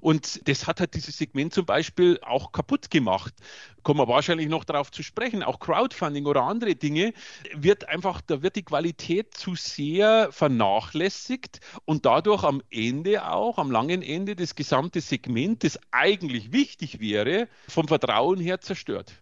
Und 0.00 0.46
das 0.48 0.66
hat 0.66 0.80
halt 0.80 0.94
dieses 0.94 1.16
Segment 1.16 1.52
zum 1.52 1.66
Beispiel 1.66 2.18
auch 2.22 2.52
kaputt 2.52 2.90
gemacht. 2.90 3.34
Kommen 3.82 4.00
wir 4.00 4.08
wahrscheinlich 4.08 4.48
noch 4.48 4.64
darauf 4.64 4.90
zu 4.90 5.02
sprechen. 5.02 5.42
Auch 5.42 5.58
Crowdfunding 5.58 6.26
oder 6.26 6.42
andere 6.42 6.74
Dinge 6.74 7.12
wird 7.54 7.88
einfach, 7.88 8.20
da 8.20 8.42
wird 8.42 8.56
die 8.56 8.64
Qualität 8.64 9.34
zu 9.34 9.54
sehr 9.54 10.30
vernachlässigt 10.32 11.60
und 11.84 12.04
dadurch 12.04 12.44
am 12.44 12.62
Ende 12.70 13.28
auch, 13.28 13.58
am 13.58 13.70
langen 13.70 14.02
Ende, 14.02 14.36
das 14.36 14.54
gesamte 14.54 15.00
Segment, 15.00 15.64
das 15.64 15.78
eigentlich 15.90 16.52
wichtig 16.52 17.00
wäre, 17.00 17.48
vom 17.68 17.88
Vertrauen 17.88 18.40
her 18.40 18.60
zerstört. 18.60 19.12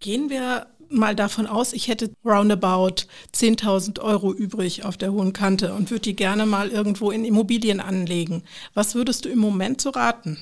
Gehen 0.00 0.28
wir 0.28 0.75
mal 0.90 1.14
davon 1.14 1.46
aus, 1.46 1.72
ich 1.72 1.88
hätte 1.88 2.10
roundabout 2.24 3.06
10.000 3.34 4.00
Euro 4.00 4.32
übrig 4.32 4.84
auf 4.84 4.96
der 4.96 5.12
hohen 5.12 5.32
Kante 5.32 5.74
und 5.74 5.90
würde 5.90 6.02
die 6.02 6.16
gerne 6.16 6.46
mal 6.46 6.70
irgendwo 6.70 7.10
in 7.10 7.24
Immobilien 7.24 7.80
anlegen. 7.80 8.42
Was 8.74 8.94
würdest 8.94 9.24
du 9.24 9.28
im 9.28 9.38
Moment 9.38 9.80
so 9.80 9.90
raten? 9.90 10.38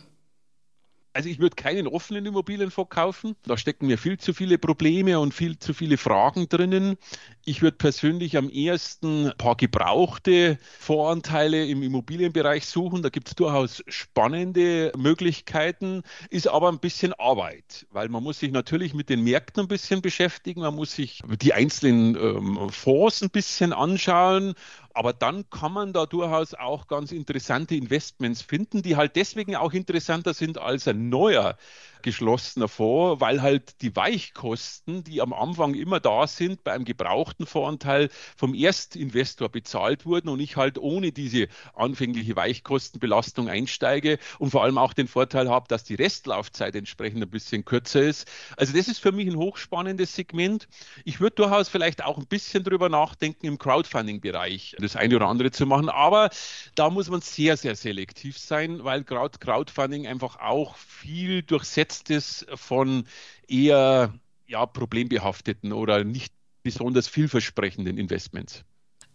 Also 1.15 1.29
ich 1.29 1.39
würde 1.39 1.55
keinen 1.55 1.87
offenen 1.87 2.27
Immobilienfonds 2.27 2.91
kaufen. 2.91 3.37
Da 3.45 3.57
stecken 3.57 3.87
mir 3.87 3.99
viel 3.99 4.19
zu 4.19 4.35
viele 4.35 4.59
Probleme 4.59 5.21
und 5.21 5.33
viel 5.33 5.57
zu 5.61 5.73
viele 5.73 5.97
Fragen 5.97 6.49
drinnen. 6.49 6.97
Ich 7.45 7.63
würde 7.63 7.77
persönlich 7.77 8.37
am 8.37 8.51
ehesten 8.51 9.29
ein 9.29 9.39
paar 9.39 9.55
gebrauchte 9.55 10.59
Voranteile 10.81 11.67
im 11.67 11.85
Immobilienbereich 11.85 12.67
suchen. 12.67 13.03
Da 13.03 13.11
gibt 13.11 13.29
es 13.29 13.37
durchaus 13.37 13.85
spannende 13.87 14.91
Möglichkeiten, 14.97 16.03
ist 16.31 16.49
aber 16.49 16.69
ein 16.69 16.81
bisschen 16.81 17.13
Arbeit, 17.13 17.87
weil 17.93 18.09
man 18.09 18.25
muss 18.25 18.41
sich 18.41 18.51
natürlich 18.51 18.93
mit 18.93 19.09
den 19.09 19.23
Märkten 19.23 19.63
ein 19.63 19.69
bisschen 19.69 20.03
beschäftigen, 20.03 20.63
man 20.63 20.75
muss 20.75 20.97
sich 20.97 21.23
die 21.41 21.53
einzelnen 21.53 22.17
ähm, 22.17 22.71
Fonds 22.71 23.23
ein 23.23 23.31
bisschen 23.31 23.73
anschauen 23.73 24.55
aber 24.95 25.13
dann 25.13 25.51
kann 25.51 25.73
man 25.73 25.93
da 25.93 26.07
durchaus 26.07 26.55
auch 26.55 26.87
ganz 26.87 27.13
interessante 27.13 27.75
Investments 27.75 28.43
finden, 28.43 28.83
die 28.83 28.97
halt 28.97 29.17
deswegen 29.17 29.57
auch 29.57 29.73
interessanter 29.73 30.35
sind 30.35 30.59
als 30.59 30.89
ein 30.89 31.09
neuer 31.09 31.57
geschlossener 32.05 32.69
Fonds, 32.69 33.21
weil 33.21 33.43
halt 33.43 33.81
die 33.81 33.97
Weichkosten, 33.97 35.03
die 35.03 35.21
am 35.21 35.33
Anfang 35.33 35.75
immer 35.75 35.99
da 35.99 36.27
sind, 36.27 36.63
bei 36.63 36.73
einem 36.73 36.85
gebrauchten 36.85 37.47
Fondsanteil 37.47 38.11
vom 38.37 38.55
Erstinvestor 38.55 39.49
bezahlt 39.49 40.05
wurden 40.05 40.29
und 40.29 40.39
ich 40.39 40.57
halt 40.57 40.79
ohne 40.79 41.13
diese 41.13 41.49
anfängliche 41.75 42.37
Weichkostenbelastung 42.37 43.49
einsteige 43.49 44.19
und 44.39 44.51
vor 44.51 44.63
allem 44.63 44.77
auch 44.77 44.93
den 44.93 45.09
Vorteil 45.09 45.49
habe, 45.49 45.67
dass 45.67 45.83
die 45.83 45.95
Restlaufzeit 45.95 46.77
entsprechend 46.77 47.23
ein 47.23 47.31
bisschen 47.31 47.65
kürzer 47.65 48.03
ist. 48.03 48.31
Also 48.57 48.77
das 48.77 48.87
ist 48.87 48.99
für 48.99 49.13
mich 49.13 49.27
ein 49.27 49.37
hochspannendes 49.37 50.15
Segment. 50.15 50.69
Ich 51.05 51.21
würde 51.21 51.37
durchaus 51.37 51.71
vielleicht 51.71 52.05
auch 52.05 52.19
ein 52.19 52.27
bisschen 52.27 52.65
drüber 52.65 52.91
nachdenken, 52.91 53.47
im 53.47 53.57
Crowdfunding-Bereich 53.57 54.77
das 54.79 54.95
eine 54.95 55.17
oder 55.17 55.29
andere 55.29 55.51
zu 55.51 55.65
machen, 55.65 55.89
aber 55.89 56.29
da 56.75 56.91
muss 56.91 57.09
man 57.09 57.23
sehr, 57.23 57.57
sehr 57.57 57.77
selektiv 57.77 58.39
sein, 58.39 58.85
weil 58.85 59.05
Crowdfunding 59.05 60.07
einfach 60.07 60.39
auch 60.39 60.77
viel 60.77 61.43
durchsetzt 61.43 61.94
Besetztes 61.95 62.47
von 62.55 63.05
eher 63.47 64.13
ja, 64.47 64.67
problembehafteten 64.67 65.73
oder 65.73 66.05
nicht 66.05 66.33
besonders 66.63 67.07
vielversprechenden 67.09 67.99
Investments. 67.99 68.65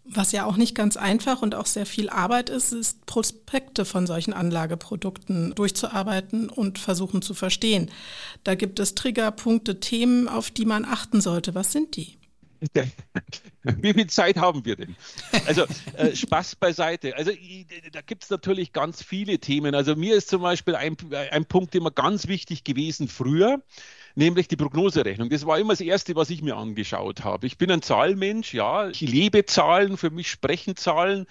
Was 0.06 0.32
ja 0.32 0.46
auch 0.46 0.56
nicht 0.56 0.74
ganz 0.74 0.98
einfach 0.98 1.42
und 1.42 1.54
auch 1.54 1.66
sehr 1.68 1.86
viel 1.86 2.10
Arbeit 2.10 2.50
ist, 2.50 2.72
ist 2.72 3.06
Prospekte 3.06 3.86
von 3.86 4.08
solchen 4.08 4.34
Anlageprodukten 4.34 5.54
durchzuarbeiten 5.54 6.50
und 6.50 6.80
versuchen 6.80 7.22
zu 7.22 7.34
verstehen. 7.34 7.92
Da 8.44 8.56
gibt 8.56 8.80
es 8.80 8.96
Triggerpunkte, 8.96 9.80
Themen, 9.80 10.28
auf 10.28 10.50
die 10.50 10.66
man 10.66 10.86
achten 10.86 11.22
sollte. 11.22 11.54
Was 11.54 11.72
sind 11.72 11.96
die? 11.96 12.19
Wie 13.64 13.94
viel 13.94 14.08
Zeit 14.08 14.38
haben 14.38 14.66
wir 14.66 14.76
denn? 14.76 14.96
Also 15.48 15.66
äh, 15.96 16.16
Spaß 16.16 16.56
beiseite. 16.56 17.16
Also 17.16 17.32
da 17.92 18.02
gibt 18.02 18.24
es 18.24 18.30
natürlich 18.30 18.74
ganz 18.74 19.04
viele 19.04 19.40
Themen. 19.40 19.76
Also 19.76 19.96
mir 19.96 20.16
ist 20.16 20.30
zum 20.30 20.42
Beispiel 20.42 20.76
ein, 20.76 20.98
ein 21.32 21.46
Punkt 21.46 21.76
immer 21.76 21.92
ganz 21.92 22.28
wichtig 22.28 22.64
gewesen 22.64 23.08
früher, 23.08 23.62
nämlich 24.16 24.48
die 24.48 24.58
Prognoserechnung. 24.58 25.30
Das 25.30 25.46
war 25.46 25.60
immer 25.60 25.74
das 25.74 25.82
Erste, 25.82 26.16
was 26.16 26.30
ich 26.30 26.42
mir 26.42 26.58
angeschaut 26.58 27.24
habe. 27.24 27.48
Ich 27.48 27.58
bin 27.58 27.72
ein 27.72 27.82
Zahlmensch, 27.82 28.54
ja. 28.54 28.90
Ich 28.90 29.02
lebe 29.02 29.46
Zahlen, 29.46 29.98
für 29.98 30.10
mich 30.10 30.30
sprechen 30.30 30.76
Zahlen 30.76 31.26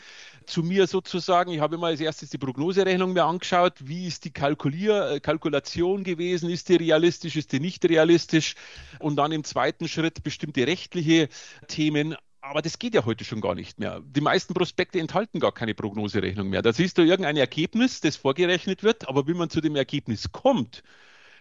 zu 0.49 0.63
mir 0.63 0.87
sozusagen. 0.87 1.53
Ich 1.53 1.61
habe 1.61 1.77
immer 1.77 1.89
als 1.89 2.01
erstes 2.01 2.31
die 2.31 2.39
Prognoserechnung 2.39 3.13
mir 3.13 3.25
angeschaut. 3.25 3.75
Wie 3.81 4.07
ist 4.07 4.25
die 4.25 4.33
Kalkulier 4.33 5.11
äh, 5.13 5.21
Kalkulation 5.21 6.05
gewesen? 6.05 6.51
Ist 6.51 6.69
die 6.69 6.77
realistisch? 6.77 7.37
Ist 7.37 7.53
die 7.53 7.61
nicht 7.61 7.85
realistisch? 7.85 8.55
Und 8.99 9.17
dann 9.17 9.33
im 9.33 9.45
zweiten 9.45 9.89
Schritt 9.89 10.23
bestimmte 10.23 10.67
rechtliche 10.67 11.29
Themen. 11.69 12.17
Aber 12.41 12.63
das 12.63 12.79
geht 12.79 12.95
ja 12.95 13.05
heute 13.05 13.25
schon 13.25 13.41
gar 13.41 13.55
nicht 13.55 13.79
mehr. 13.79 14.01
Die 14.05 14.21
meisten 14.21 14.55
Prospekte 14.55 14.99
enthalten 15.01 15.41
gar 15.41 15.53
keine 15.53 15.75
Prognoserechnung 15.75 16.49
mehr. 16.49 16.63
Da 16.63 16.73
siehst 16.73 16.97
du 16.99 17.03
irgendein 17.03 17.37
Ergebnis, 17.37 18.01
das 18.01 18.17
vorgerechnet 18.17 18.83
wird, 18.83 19.09
aber 19.09 19.27
wie 19.27 19.35
man 19.35 19.51
zu 19.51 19.61
dem 19.61 19.77
Ergebnis 19.77 20.33
kommt, 20.33 20.83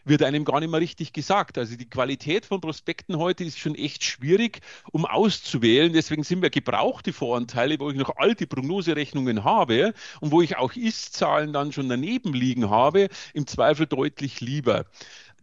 wird 0.07 0.23
einem 0.23 0.45
gar 0.45 0.59
nicht 0.59 0.69
mehr 0.69 0.79
richtig 0.79 1.13
gesagt. 1.13 1.57
Also 1.57 1.75
die 1.75 1.89
Qualität 1.89 2.45
von 2.45 2.61
Prospekten 2.61 3.17
heute 3.17 3.43
ist 3.43 3.59
schon 3.59 3.75
echt 3.75 4.03
schwierig, 4.03 4.61
um 4.91 5.05
auszuwählen. 5.05 5.93
Deswegen 5.93 6.23
sind 6.23 6.41
wir 6.41 6.49
gebrauchte 6.49 7.13
Voranteile, 7.13 7.79
wo 7.79 7.89
ich 7.89 7.97
noch 7.97 8.17
alte 8.17 8.47
Prognoserechnungen 8.47 9.43
habe 9.43 9.93
und 10.21 10.31
wo 10.31 10.41
ich 10.41 10.57
auch 10.57 10.73
Ist-Zahlen 10.73 11.53
dann 11.53 11.71
schon 11.71 11.89
daneben 11.89 12.33
liegen 12.33 12.69
habe, 12.69 13.09
im 13.33 13.47
Zweifel 13.47 13.85
deutlich 13.87 14.41
lieber. 14.41 14.85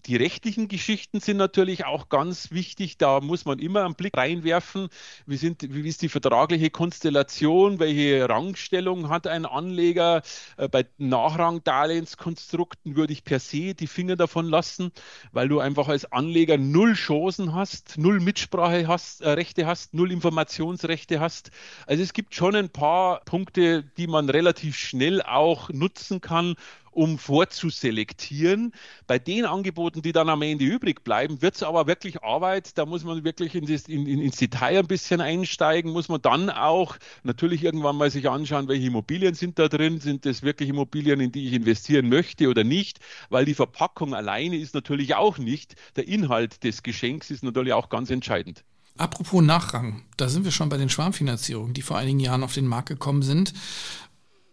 Die 0.07 0.17
rechtlichen 0.17 0.69
Geschichten 0.69 1.21
sind 1.21 1.39
natürlich 1.39 1.87
auch 1.87 2.11
ganz 2.11 2.51
wichtig. 2.51 2.99
Da 2.99 3.21
muss 3.21 3.47
man 3.47 3.59
immer 3.59 3.85
einen 3.85 3.95
Blick 3.95 4.15
reinwerfen. 4.15 4.89
Wie, 5.25 5.39
sind, 5.39 5.63
wie 5.75 5.89
ist 5.89 6.03
die 6.03 6.11
vertragliche 6.11 6.69
Konstellation? 6.69 7.79
Welche 7.79 8.29
Rangstellung 8.29 9.09
hat 9.09 9.27
ein 9.27 9.47
Anleger? 9.47 10.21
Äh, 10.59 10.69
bei 10.69 10.85
Nachrangdarlehenskonstrukten 10.99 12.97
würde 12.97 13.15
ich 13.15 13.25
per 13.25 13.41
se 13.41 13.75
die 13.75 13.87
Finger 13.87 14.17
davon 14.17 14.47
lassen, 14.47 14.93
weil 15.33 15.49
du 15.49 15.61
einfach 15.61 15.89
als 15.89 16.13
Anleger 16.13 16.59
null 16.59 16.93
Chancen 16.93 17.55
hast, 17.55 17.97
null 17.97 18.21
Mitsprache 18.21 18.87
hast, 18.87 19.23
äh, 19.23 19.43
hast, 19.65 19.95
null 19.95 20.13
Informationsrechte 20.13 21.19
hast. 21.19 21.51
Also 21.87 22.03
es 22.03 22.13
gibt 22.13 22.35
schon 22.35 22.55
ein 22.55 22.69
paar 22.69 23.21
Punkte, 23.25 23.85
die 23.97 24.07
man 24.07 24.29
relativ 24.29 24.77
schnell 24.77 25.23
auch 25.23 25.71
nutzen 25.71 26.21
kann, 26.21 26.57
um 26.95 27.19
vorzuselektieren. 27.19 28.73
Bei 29.07 29.19
den 29.19 29.45
Angeboten, 29.45 30.03
die 30.03 30.13
dann 30.13 30.29
am 30.29 30.43
Ende 30.43 30.65
übrig 30.65 31.05
bleiben, 31.05 31.43
wird 31.43 31.57
es 31.57 31.63
aber 31.63 31.87
wirklich 31.87 32.23
Arbeit. 32.23 32.79
Da 32.79 32.87
muss 32.87 33.05
man 33.05 33.25
wirklich 33.25 33.55
in 33.55 33.67
das, 33.67 33.83
in, 33.83 34.07
in, 34.07 34.21
ins 34.21 34.37
Detail 34.37 34.79
ein 34.79 34.87
bisschen 34.87 35.21
einsteigen. 35.21 35.93
Muss 35.93 36.09
man 36.09 36.23
dann 36.23 36.51
auch 36.51 36.97
natürlich 37.23 37.63
irgendwann 37.65 37.97
mal 37.97 38.11
sich 38.11 38.29
anschauen, 38.29 38.69
welche 38.69 38.87
Immobilien 38.87 39.35
sind 39.35 39.59
da 39.59 39.69
drin. 39.69 40.01
Sind 40.01 40.27
das 40.27 40.43
wirklich 40.43 40.69
Immobilien, 40.69 41.21
in 41.21 41.33
die 41.33 41.49
ich 41.49 41.55
investieren 41.55 42.09
möchte 42.09 42.49
oder 42.49 42.65
nicht? 42.65 43.01
Weil 43.29 43.45
die 43.45 43.55
Verpackung 43.55 44.15
alleine 44.15 44.57
ist 44.57 44.75
natürlich 44.75 45.15
auch 45.15 45.39
nicht. 45.39 45.75
Der 45.97 46.07
Inhalt 46.09 46.65
des 46.65 46.83
Geschenks 46.83 47.31
ist 47.31 47.43
natürlich 47.43 47.73
auch 47.73 47.89
ganz 47.89 48.11
entscheidend. 48.11 48.65
Apropos 48.97 49.43
Nachrang, 49.43 50.03
da 50.17 50.29
sind 50.29 50.45
wir 50.45 50.53
schon 50.53 50.69
bei 50.69 50.77
den 50.77 50.89
Schwarmfinanzierungen, 50.89 51.75
die 51.75 51.83
vor 51.83 51.99
einigen 51.99 52.21
Jahren 52.21 52.45
auf 52.45 52.55
den 52.55 52.69
Markt 52.69 52.89
gekommen 52.89 53.23
sind. 53.23 53.53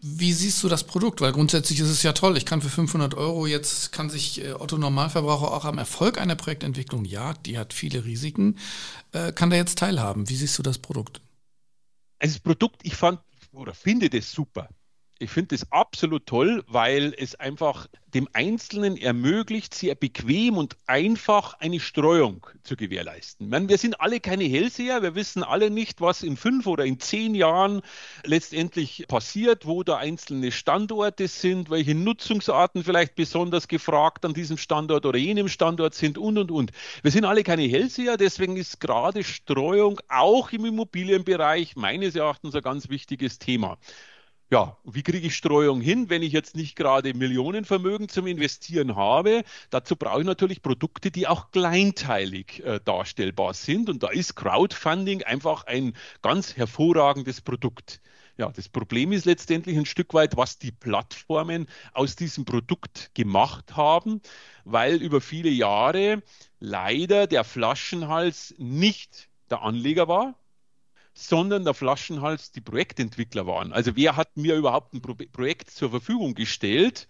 Wie 0.03 0.33
siehst 0.33 0.63
du 0.63 0.67
das 0.67 0.83
Produkt? 0.83 1.21
Weil 1.21 1.31
grundsätzlich 1.31 1.79
ist 1.79 1.89
es 1.89 2.01
ja 2.01 2.13
toll. 2.13 2.35
Ich 2.35 2.45
kann 2.47 2.61
für 2.61 2.69
500 2.69 3.13
Euro 3.13 3.45
jetzt, 3.45 3.91
kann 3.91 4.09
sich 4.09 4.43
äh, 4.43 4.53
Otto 4.53 4.77
Normalverbraucher 4.79 5.51
auch 5.53 5.65
am 5.65 5.77
Erfolg 5.77 6.19
einer 6.19 6.35
Projektentwicklung, 6.35 7.05
ja, 7.05 7.33
die 7.33 7.59
hat 7.59 7.71
viele 7.73 8.03
Risiken, 8.03 8.57
äh, 9.11 9.31
kann 9.31 9.51
da 9.51 9.57
jetzt 9.57 9.77
teilhaben. 9.77 10.27
Wie 10.27 10.35
siehst 10.35 10.57
du 10.57 10.63
das 10.63 10.79
Produkt? 10.79 11.21
Also 12.17 12.33
das 12.33 12.41
Produkt, 12.41 12.81
ich 12.83 12.95
fand 12.95 13.19
oder 13.51 13.75
finde 13.75 14.09
das 14.09 14.31
super. 14.31 14.69
Ich 15.21 15.29
finde 15.29 15.55
das 15.55 15.71
absolut 15.71 16.25
toll, 16.25 16.63
weil 16.67 17.13
es 17.15 17.35
einfach 17.35 17.85
dem 18.15 18.27
Einzelnen 18.33 18.97
ermöglicht, 18.97 19.73
sehr 19.75 19.93
bequem 19.93 20.57
und 20.57 20.75
einfach 20.87 21.53
eine 21.59 21.79
Streuung 21.79 22.47
zu 22.63 22.75
gewährleisten. 22.75 23.47
Meine, 23.47 23.69
wir 23.69 23.77
sind 23.77 24.01
alle 24.01 24.19
keine 24.19 24.45
Hellseher, 24.45 25.03
wir 25.03 25.13
wissen 25.13 25.43
alle 25.43 25.69
nicht, 25.69 26.01
was 26.01 26.23
in 26.23 26.37
fünf 26.37 26.65
oder 26.65 26.85
in 26.85 26.99
zehn 26.99 27.35
Jahren 27.35 27.83
letztendlich 28.25 29.05
passiert, 29.07 29.67
wo 29.67 29.83
da 29.83 29.97
einzelne 29.97 30.51
Standorte 30.51 31.27
sind, 31.27 31.69
welche 31.69 31.93
Nutzungsarten 31.93 32.83
vielleicht 32.83 33.13
besonders 33.13 33.67
gefragt 33.67 34.25
an 34.25 34.33
diesem 34.33 34.57
Standort 34.57 35.05
oder 35.05 35.19
jenem 35.19 35.49
Standort 35.49 35.93
sind 35.93 36.17
und 36.17 36.39
und 36.39 36.49
und. 36.49 36.71
Wir 37.03 37.11
sind 37.11 37.25
alle 37.25 37.43
keine 37.43 37.63
Hellseher, 37.63 38.17
deswegen 38.17 38.57
ist 38.57 38.79
gerade 38.79 39.23
Streuung 39.23 39.99
auch 40.09 40.51
im 40.51 40.65
Immobilienbereich 40.65 41.75
meines 41.75 42.15
Erachtens 42.15 42.55
ein 42.55 42.63
ganz 42.63 42.89
wichtiges 42.89 43.37
Thema 43.37 43.77
ja, 44.51 44.75
wie 44.83 45.01
kriege 45.01 45.25
ich 45.25 45.35
Streuung 45.37 45.79
hin, 45.79 46.09
wenn 46.09 46.21
ich 46.21 46.33
jetzt 46.33 46.57
nicht 46.57 46.75
gerade 46.75 47.13
Millionenvermögen 47.13 48.09
zum 48.09 48.27
Investieren 48.27 48.97
habe? 48.97 49.43
Dazu 49.69 49.95
brauche 49.95 50.19
ich 50.19 50.25
natürlich 50.25 50.61
Produkte, 50.61 51.09
die 51.09 51.25
auch 51.25 51.51
kleinteilig 51.51 52.61
äh, 52.65 52.81
darstellbar 52.83 53.53
sind. 53.53 53.89
Und 53.89 54.03
da 54.03 54.09
ist 54.09 54.35
Crowdfunding 54.35 55.23
einfach 55.23 55.67
ein 55.67 55.93
ganz 56.21 56.57
hervorragendes 56.57 57.39
Produkt. 57.39 58.01
Ja, 58.37 58.51
das 58.51 58.67
Problem 58.67 59.13
ist 59.13 59.23
letztendlich 59.23 59.77
ein 59.77 59.85
Stück 59.85 60.13
weit, 60.13 60.35
was 60.35 60.59
die 60.59 60.71
Plattformen 60.73 61.67
aus 61.93 62.17
diesem 62.17 62.43
Produkt 62.43 63.11
gemacht 63.13 63.77
haben, 63.77 64.21
weil 64.65 65.01
über 65.01 65.21
viele 65.21 65.49
Jahre 65.49 66.23
leider 66.59 67.25
der 67.25 67.45
Flaschenhals 67.45 68.53
nicht 68.57 69.29
der 69.49 69.61
Anleger 69.61 70.09
war, 70.09 70.35
sondern 71.13 71.65
der 71.65 71.73
Flaschenhals 71.73 72.51
die 72.51 72.61
Projektentwickler 72.61 73.45
waren. 73.47 73.73
Also 73.73 73.95
wer 73.95 74.15
hat 74.15 74.37
mir 74.37 74.55
überhaupt 74.55 74.93
ein 74.93 75.01
Pro 75.01 75.15
Projekt 75.31 75.71
zur 75.71 75.89
Verfügung 75.89 76.33
gestellt, 76.33 77.07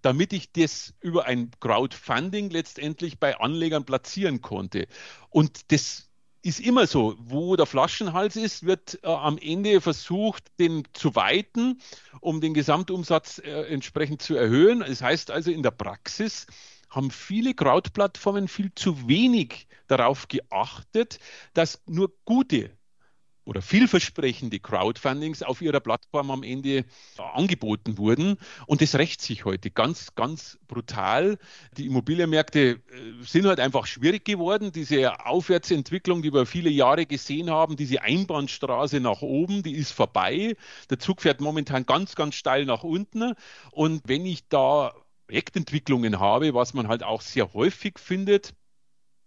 damit 0.00 0.32
ich 0.32 0.52
das 0.52 0.94
über 1.00 1.26
ein 1.26 1.50
Crowdfunding 1.60 2.50
letztendlich 2.50 3.18
bei 3.18 3.38
Anlegern 3.38 3.84
platzieren 3.84 4.40
konnte. 4.40 4.86
Und 5.30 5.72
das 5.72 6.08
ist 6.42 6.60
immer 6.60 6.86
so, 6.88 7.14
wo 7.18 7.54
der 7.54 7.66
Flaschenhals 7.66 8.34
ist, 8.36 8.66
wird 8.66 8.98
äh, 9.02 9.06
am 9.06 9.38
Ende 9.38 9.80
versucht, 9.80 10.44
den 10.58 10.82
zu 10.92 11.14
weiten, 11.14 11.80
um 12.20 12.40
den 12.40 12.52
Gesamtumsatz 12.52 13.38
äh, 13.38 13.66
entsprechend 13.72 14.22
zu 14.22 14.34
erhöhen. 14.34 14.80
Das 14.80 15.02
heißt 15.02 15.30
also 15.30 15.50
in 15.50 15.62
der 15.62 15.70
Praxis 15.70 16.46
haben 16.90 17.10
viele 17.10 17.54
Crowd-Plattformen 17.54 18.48
viel 18.48 18.72
zu 18.74 19.08
wenig 19.08 19.66
darauf 19.86 20.28
geachtet, 20.28 21.20
dass 21.54 21.80
nur 21.86 22.12
gute 22.24 22.70
oder 23.44 23.62
vielversprechende 23.62 24.60
Crowdfundings 24.60 25.42
auf 25.42 25.62
ihrer 25.62 25.80
Plattform 25.80 26.30
am 26.30 26.42
Ende 26.42 26.84
angeboten 27.16 27.98
wurden. 27.98 28.36
Und 28.66 28.82
das 28.82 28.94
rächt 28.94 29.20
sich 29.20 29.44
heute 29.44 29.70
ganz, 29.70 30.14
ganz 30.14 30.58
brutal. 30.68 31.38
Die 31.76 31.86
Immobilienmärkte 31.86 32.60
äh, 32.60 32.78
sind 33.22 33.46
halt 33.46 33.60
einfach 33.60 33.86
schwierig 33.86 34.24
geworden. 34.24 34.72
Diese 34.72 35.26
Aufwärtsentwicklung, 35.26 36.22
die 36.22 36.32
wir 36.32 36.46
viele 36.46 36.70
Jahre 36.70 37.06
gesehen 37.06 37.50
haben, 37.50 37.76
diese 37.76 38.02
Einbahnstraße 38.02 39.00
nach 39.00 39.22
oben, 39.22 39.62
die 39.62 39.74
ist 39.74 39.92
vorbei. 39.92 40.56
Der 40.90 40.98
Zug 40.98 41.22
fährt 41.22 41.40
momentan 41.40 41.84
ganz, 41.86 42.14
ganz 42.14 42.36
steil 42.36 42.64
nach 42.64 42.84
unten. 42.84 43.34
Und 43.72 44.02
wenn 44.06 44.24
ich 44.24 44.48
da 44.48 44.92
Projektentwicklungen 45.26 46.20
habe, 46.20 46.54
was 46.54 46.74
man 46.74 46.88
halt 46.88 47.02
auch 47.02 47.22
sehr 47.22 47.54
häufig 47.54 47.98
findet, 47.98 48.54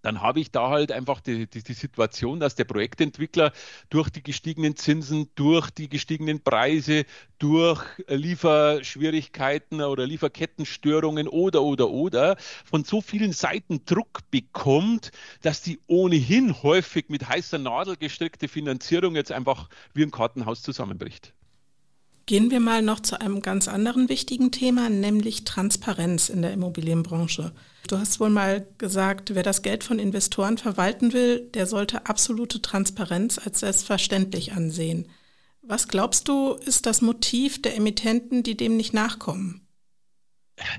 dann 0.05 0.21
habe 0.21 0.39
ich 0.39 0.51
da 0.51 0.69
halt 0.69 0.91
einfach 0.91 1.19
die, 1.19 1.47
die, 1.47 1.63
die, 1.63 1.73
Situation, 1.73 2.39
dass 2.39 2.53
der 2.53 2.65
Projektentwickler 2.65 3.51
durch 3.89 4.09
die 4.11 4.21
gestiegenen 4.21 4.75
Zinsen, 4.75 5.29
durch 5.33 5.71
die 5.71 5.89
gestiegenen 5.89 6.41
Preise, 6.41 7.05
durch 7.39 7.83
Lieferschwierigkeiten 8.07 9.81
oder 9.81 10.05
Lieferkettenstörungen 10.05 11.27
oder, 11.27 11.63
oder, 11.63 11.89
oder 11.89 12.37
von 12.63 12.83
so 12.83 13.01
vielen 13.01 13.33
Seiten 13.33 13.83
Druck 13.85 14.19
bekommt, 14.29 15.11
dass 15.41 15.63
die 15.63 15.79
ohnehin 15.87 16.61
häufig 16.61 17.09
mit 17.09 17.27
heißer 17.27 17.57
Nadel 17.57 17.97
gestrickte 17.97 18.47
Finanzierung 18.47 19.15
jetzt 19.15 19.31
einfach 19.31 19.69
wie 19.95 20.03
ein 20.03 20.11
Kartenhaus 20.11 20.61
zusammenbricht. 20.61 21.34
Gehen 22.27 22.49
wir 22.49 22.59
mal 22.59 22.81
noch 22.81 23.01
zu 23.01 23.21
einem 23.21 23.41
ganz 23.41 23.67
anderen 23.67 24.09
wichtigen 24.09 24.51
Thema, 24.51 24.89
nämlich 24.89 25.43
Transparenz 25.43 26.29
in 26.29 26.41
der 26.41 26.53
Immobilienbranche. 26.53 27.53
Du 27.87 27.99
hast 27.99 28.19
wohl 28.19 28.31
mal 28.31 28.67
gesagt, 28.79 29.35
wer 29.35 29.43
das 29.43 29.61
Geld 29.61 29.83
von 29.83 29.99
Investoren 29.99 30.57
verwalten 30.57 31.13
will, 31.13 31.41
der 31.53 31.67
sollte 31.67 32.07
absolute 32.07 32.63
Transparenz 32.63 33.37
als 33.37 33.59
selbstverständlich 33.59 34.53
ansehen. 34.53 35.07
Was 35.61 35.87
glaubst 35.87 36.27
du, 36.27 36.53
ist 36.53 36.87
das 36.87 37.01
Motiv 37.01 37.61
der 37.61 37.75
Emittenten, 37.75 38.41
die 38.41 38.57
dem 38.57 38.75
nicht 38.75 38.93
nachkommen? 38.93 39.61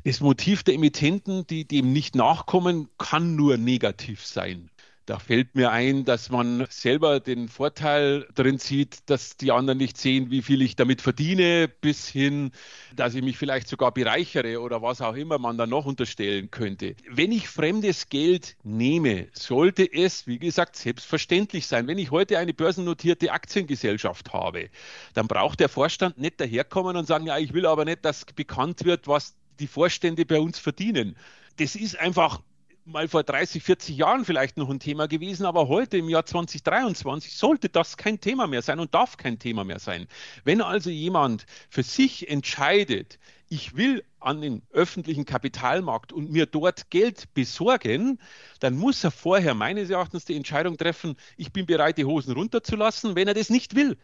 Das 0.04 0.20
Motiv 0.20 0.64
der 0.64 0.74
Emittenten, 0.74 1.46
die 1.46 1.64
dem 1.66 1.92
nicht 1.92 2.16
nachkommen, 2.16 2.88
kann 2.98 3.36
nur 3.36 3.56
negativ 3.56 4.26
sein. 4.26 4.70
Da 5.06 5.20
fällt 5.20 5.54
mir 5.54 5.70
ein, 5.70 6.04
dass 6.04 6.30
man 6.30 6.66
selber 6.68 7.20
den 7.20 7.48
Vorteil 7.48 8.26
drin 8.34 8.58
sieht, 8.58 9.08
dass 9.08 9.36
die 9.36 9.52
anderen 9.52 9.78
nicht 9.78 9.96
sehen, 9.96 10.32
wie 10.32 10.42
viel 10.42 10.60
ich 10.62 10.74
damit 10.74 11.00
verdiene, 11.00 11.68
bis 11.68 12.08
hin, 12.08 12.50
dass 12.96 13.14
ich 13.14 13.22
mich 13.22 13.38
vielleicht 13.38 13.68
sogar 13.68 13.94
bereichere 13.94 14.60
oder 14.60 14.82
was 14.82 15.00
auch 15.00 15.14
immer 15.14 15.38
man 15.38 15.58
da 15.58 15.66
noch 15.68 15.86
unterstellen 15.86 16.50
könnte. 16.50 16.96
Wenn 17.08 17.30
ich 17.30 17.46
fremdes 17.46 18.08
Geld 18.08 18.56
nehme, 18.64 19.28
sollte 19.32 19.84
es, 19.84 20.26
wie 20.26 20.40
gesagt, 20.40 20.74
selbstverständlich 20.74 21.68
sein. 21.68 21.86
Wenn 21.86 21.98
ich 21.98 22.10
heute 22.10 22.38
eine 22.38 22.52
börsennotierte 22.52 23.30
Aktiengesellschaft 23.30 24.32
habe, 24.32 24.70
dann 25.14 25.28
braucht 25.28 25.60
der 25.60 25.68
Vorstand 25.68 26.18
nicht 26.18 26.40
daherkommen 26.40 26.96
und 26.96 27.06
sagen, 27.06 27.26
ja, 27.26 27.38
ich 27.38 27.52
will 27.52 27.66
aber 27.66 27.84
nicht, 27.84 28.04
dass 28.04 28.24
bekannt 28.24 28.84
wird, 28.84 29.06
was 29.06 29.36
die 29.60 29.68
Vorstände 29.68 30.26
bei 30.26 30.40
uns 30.40 30.58
verdienen. 30.58 31.16
Das 31.58 31.76
ist 31.76 31.96
einfach 31.96 32.40
mal 32.86 33.08
vor 33.08 33.24
30, 33.24 33.62
40 33.62 33.96
Jahren 33.96 34.24
vielleicht 34.24 34.56
noch 34.56 34.70
ein 34.70 34.78
Thema 34.78 35.08
gewesen, 35.08 35.44
aber 35.44 35.68
heute 35.68 35.98
im 35.98 36.08
Jahr 36.08 36.24
2023 36.24 37.36
sollte 37.36 37.68
das 37.68 37.96
kein 37.96 38.20
Thema 38.20 38.46
mehr 38.46 38.62
sein 38.62 38.78
und 38.78 38.94
darf 38.94 39.16
kein 39.16 39.38
Thema 39.38 39.64
mehr 39.64 39.80
sein. 39.80 40.06
Wenn 40.44 40.62
also 40.62 40.88
jemand 40.90 41.46
für 41.68 41.82
sich 41.82 42.30
entscheidet, 42.30 43.18
ich 43.48 43.76
will 43.76 44.04
an 44.20 44.40
den 44.40 44.62
öffentlichen 44.70 45.24
Kapitalmarkt 45.24 46.12
und 46.12 46.30
mir 46.30 46.46
dort 46.46 46.90
Geld 46.90 47.32
besorgen, 47.34 48.20
dann 48.60 48.76
muss 48.76 49.02
er 49.02 49.10
vorher 49.10 49.54
meines 49.54 49.90
Erachtens 49.90 50.24
die 50.24 50.36
Entscheidung 50.36 50.76
treffen, 50.76 51.16
ich 51.36 51.52
bin 51.52 51.66
bereit, 51.66 51.98
die 51.98 52.04
Hosen 52.04 52.34
runterzulassen. 52.34 53.16
Wenn 53.16 53.28
er 53.28 53.34
das 53.34 53.50
nicht 53.50 53.74
will, 53.74 53.96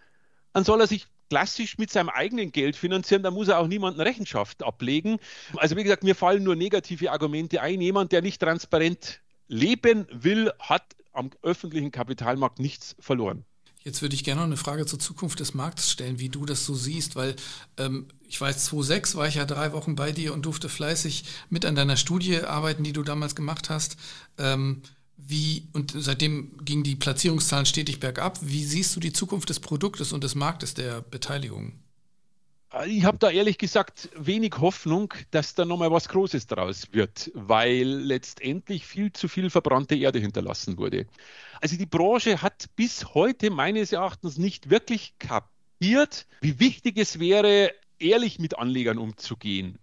dann 0.53 0.65
soll 0.65 0.81
er 0.81 0.87
sich 0.87 1.07
klassisch 1.33 1.79
mit 1.79 1.91
seinem 1.91 2.11
eigenen 2.11 2.53
Geld 2.53 2.77
finanzieren, 2.77 3.23
da 3.23 3.31
muss 3.31 3.49
er 3.49 3.59
auch 3.59 3.67
niemanden 3.67 4.03
Rechenschaft 4.03 4.63
ablegen. 4.63 5.17
Also 5.57 5.79
wie 5.79 5.83
gesagt, 5.83 6.05
mir 6.05 6.15
fallen 6.15 6.43
nur 6.43 6.57
negative 6.57 7.11
Argumente 7.11 7.63
ein. 7.63 7.81
Jemand, 7.81 8.13
der 8.13 8.21
nicht 8.21 8.39
transparent 8.39 9.23
leben 9.49 10.07
will, 10.11 10.53
hat 10.59 10.85
am 11.15 11.31
öffentlichen 11.41 11.91
Kapitalmarkt 11.91 12.59
nichts 12.59 12.97
verloren. 13.01 13.47
Jetzt 13.83 14.03
würde 14.03 14.15
ich 14.15 14.25
gerne 14.25 14.43
noch 14.43 14.47
eine 14.47 14.59
Frage 14.59 14.85
zur 14.85 14.99
Zukunft 14.99 15.41
des 15.41 15.55
Marktes 15.55 15.91
stellen, 15.91 16.19
wie 16.19 16.29
du 16.29 16.45
das 16.45 16.67
so 16.67 16.75
siehst, 16.75 17.17
weil 17.17 17.35
ähm, 17.79 18.09
ich 18.29 18.39
weiß, 18.39 18.67
2006 18.67 19.17
war 19.17 19.27
ich 19.27 19.37
ja 19.37 19.47
drei 19.47 19.73
Wochen 19.73 19.97
bei 19.97 20.13
dir 20.13 20.35
und 20.35 20.45
durfte 20.45 20.69
fleißig 20.69 21.25
mit 21.49 21.65
an 21.65 21.75
deiner 21.75 21.97
Studie 21.97 22.41
arbeiten, 22.41 22.85
die 22.85 22.93
du 22.93 23.03
damals 23.03 23.35
gemacht 23.35 23.71
hast. 23.71 23.97
Ähm, 24.37 24.83
wie, 25.27 25.69
und 25.73 25.93
seitdem 25.97 26.53
gingen 26.65 26.83
die 26.83 26.97
Platzierungszahlen 26.97 27.67
stetig 27.67 28.01
bergab. 28.01 28.39
Wie 28.43 28.65
siehst 28.65 28.95
du 28.97 29.01
die 29.01 29.13
Zukunft 29.13 29.49
des 29.49 29.61
Produktes 29.61 30.13
und 30.13 30.25
des 30.25 30.35
Marktes 30.35 30.75
der 30.75 31.01
Beteiligung? 31.01 31.73
Ich 32.87 33.05
habe 33.05 33.19
da 33.19 33.31
ehrlich 33.31 33.59
gesagt 33.59 34.09
wenig 34.17 34.55
Hoffnung, 34.59 35.13
dass 35.31 35.55
da 35.55 35.67
nochmal 35.67 35.91
was 35.91 36.09
Großes 36.09 36.47
draus 36.47 36.89
wird, 36.93 37.31
weil 37.35 37.87
letztendlich 37.87 38.87
viel 38.87 39.13
zu 39.13 39.29
viel 39.29 39.51
verbrannte 39.51 39.95
Erde 39.95 40.19
hinterlassen 40.21 40.79
wurde. 40.79 41.07
Also 41.61 41.77
die 41.77 41.87
Branche 41.87 42.41
hat 42.41 42.67
bis 42.75 43.15
heute 43.15 43.51
meines 43.51 43.93
Erachtens 43.93 44.39
nicht 44.39 44.71
wirklich 44.71 45.13
kapiert, 45.19 46.27
wie 46.41 46.59
wichtig 46.61 46.97
es 46.97 47.19
wäre, 47.19 47.73
ehrlich 47.99 48.39
mit 48.39 48.59
Anlegern 48.59 48.97
umzugehen. 48.97 49.79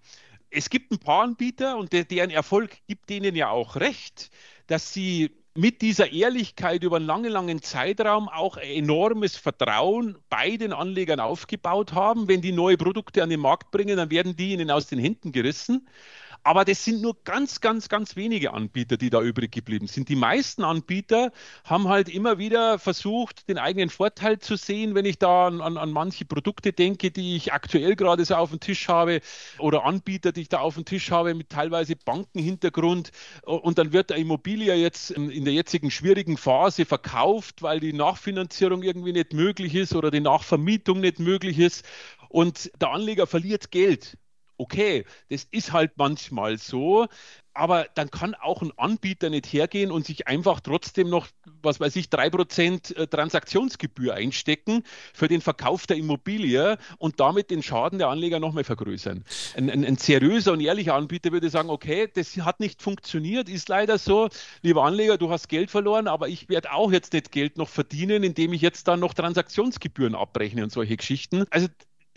Es 0.49 0.71
gibt 0.71 0.91
ein 0.91 0.97
paar 0.97 1.23
Anbieter 1.23 1.77
und 1.77 1.93
deren 1.93 2.31
Erfolg 2.31 2.77
gibt 2.87 3.07
denen 3.11 3.35
ja 3.35 3.49
auch 3.49 3.75
recht 3.75 4.31
dass 4.69 4.93
sie 4.93 5.31
mit 5.55 5.81
dieser 5.81 6.11
Ehrlichkeit 6.11 6.83
über 6.83 6.97
einen 6.97 7.05
langen, 7.05 7.31
langen 7.31 7.61
Zeitraum 7.61 8.29
auch 8.29 8.57
enormes 8.57 9.35
Vertrauen 9.35 10.17
bei 10.29 10.57
den 10.57 10.73
Anlegern 10.73 11.19
aufgebaut 11.19 11.93
haben. 11.93 12.27
Wenn 12.27 12.41
die 12.41 12.51
neue 12.51 12.77
Produkte 12.77 13.23
an 13.23 13.29
den 13.29 13.39
Markt 13.39 13.71
bringen, 13.71 13.97
dann 13.97 14.11
werden 14.11 14.35
die 14.35 14.53
ihnen 14.53 14.69
aus 14.69 14.87
den 14.87 14.99
Händen 14.99 15.31
gerissen. 15.31 15.87
Aber 16.43 16.65
das 16.65 16.83
sind 16.83 17.01
nur 17.01 17.17
ganz, 17.23 17.59
ganz, 17.61 17.89
ganz 17.89 18.15
wenige 18.15 18.53
Anbieter, 18.53 18.97
die 18.97 19.09
da 19.09 19.21
übrig 19.21 19.51
geblieben 19.51 19.87
sind. 19.87 20.09
Die 20.09 20.15
meisten 20.15 20.63
Anbieter 20.63 21.31
haben 21.63 21.87
halt 21.87 22.09
immer 22.09 22.37
wieder 22.37 22.79
versucht, 22.79 23.49
den 23.49 23.57
eigenen 23.57 23.89
Vorteil 23.89 24.39
zu 24.39 24.55
sehen, 24.55 24.95
wenn 24.95 25.05
ich 25.05 25.19
da 25.19 25.47
an, 25.47 25.61
an, 25.61 25.77
an 25.77 25.91
manche 25.91 26.25
Produkte 26.25 26.73
denke, 26.73 27.11
die 27.11 27.35
ich 27.35 27.53
aktuell 27.53 27.95
gerade 27.95 28.25
so 28.25 28.35
auf 28.35 28.49
dem 28.51 28.59
Tisch 28.59 28.87
habe 28.87 29.21
oder 29.59 29.85
Anbieter, 29.85 30.31
die 30.31 30.41
ich 30.41 30.49
da 30.49 30.59
auf 30.59 30.75
dem 30.75 30.85
Tisch 30.85 31.11
habe 31.11 31.33
mit 31.35 31.49
teilweise 31.49 31.95
Bankenhintergrund. 31.95 33.11
Und 33.43 33.77
dann 33.77 33.93
wird 33.93 34.09
der 34.09 34.17
Immobilie 34.17 34.73
jetzt 34.75 35.11
in 35.11 35.45
der 35.45 35.53
jetzigen 35.53 35.91
schwierigen 35.91 36.37
Phase 36.37 36.85
verkauft, 36.85 37.61
weil 37.61 37.79
die 37.79 37.93
Nachfinanzierung 37.93 38.81
irgendwie 38.83 39.13
nicht 39.13 39.33
möglich 39.33 39.75
ist 39.75 39.93
oder 39.95 40.09
die 40.11 40.21
Nachvermietung 40.21 40.99
nicht 41.01 41.19
möglich 41.19 41.59
ist. 41.59 41.85
und 42.29 42.71
der 42.79 42.91
Anleger 42.91 43.27
verliert 43.27 43.71
Geld. 43.71 44.17
Okay, 44.59 45.05
das 45.29 45.47
ist 45.51 45.71
halt 45.71 45.93
manchmal 45.95 46.57
so 46.57 47.07
aber 47.59 47.87
dann 47.93 48.09
kann 48.09 48.35
auch 48.35 48.61
ein 48.61 48.71
Anbieter 48.77 49.29
nicht 49.29 49.45
hergehen 49.47 49.91
und 49.91 50.05
sich 50.05 50.27
einfach 50.27 50.61
trotzdem 50.61 51.09
noch, 51.09 51.27
was 51.61 51.81
weiß 51.81 51.95
ich, 51.97 52.07
3% 52.07 52.95
äh, 52.95 53.07
Transaktionsgebühr 53.07 54.13
einstecken 54.13 54.83
für 55.13 55.27
den 55.27 55.41
Verkauf 55.41 55.85
der 55.85 55.97
Immobilie 55.97 56.77
und 56.99 57.19
damit 57.19 57.51
den 57.51 57.61
Schaden 57.61 57.99
der 57.99 58.07
Anleger 58.07 58.39
nochmal 58.39 58.63
vergrößern. 58.63 59.25
Ein, 59.57 59.69
ein, 59.69 59.83
ein, 59.83 59.97
seriöser 59.97 60.53
und 60.53 60.61
ehrlicher 60.61 60.95
Anbieter 60.95 61.33
würde 61.33 61.49
sagen, 61.49 61.69
okay, 61.69 62.09
das 62.13 62.37
hat 62.37 62.61
nicht 62.61 62.81
funktioniert, 62.81 63.49
ist 63.49 63.67
leider 63.67 63.97
so. 63.97 64.29
Lieber 64.61 64.85
Anleger, 64.85 65.17
du 65.17 65.29
hast 65.29 65.49
Geld 65.49 65.69
verloren, 65.69 66.07
aber 66.07 66.29
ich 66.29 66.47
werde 66.47 66.71
auch 66.71 66.93
jetzt 66.93 67.11
nicht 67.11 67.31
Geld 67.31 67.57
noch 67.57 67.67
verdienen, 67.67 68.23
indem 68.23 68.53
ich 68.53 68.61
jetzt 68.61 68.87
dann 68.87 69.01
noch 69.01 69.13
Transaktionsgebühren 69.13 70.15
abrechne 70.15 70.63
und 70.63 70.71
solche 70.71 70.95
Geschichten. 70.95 71.45
Also 71.49 71.67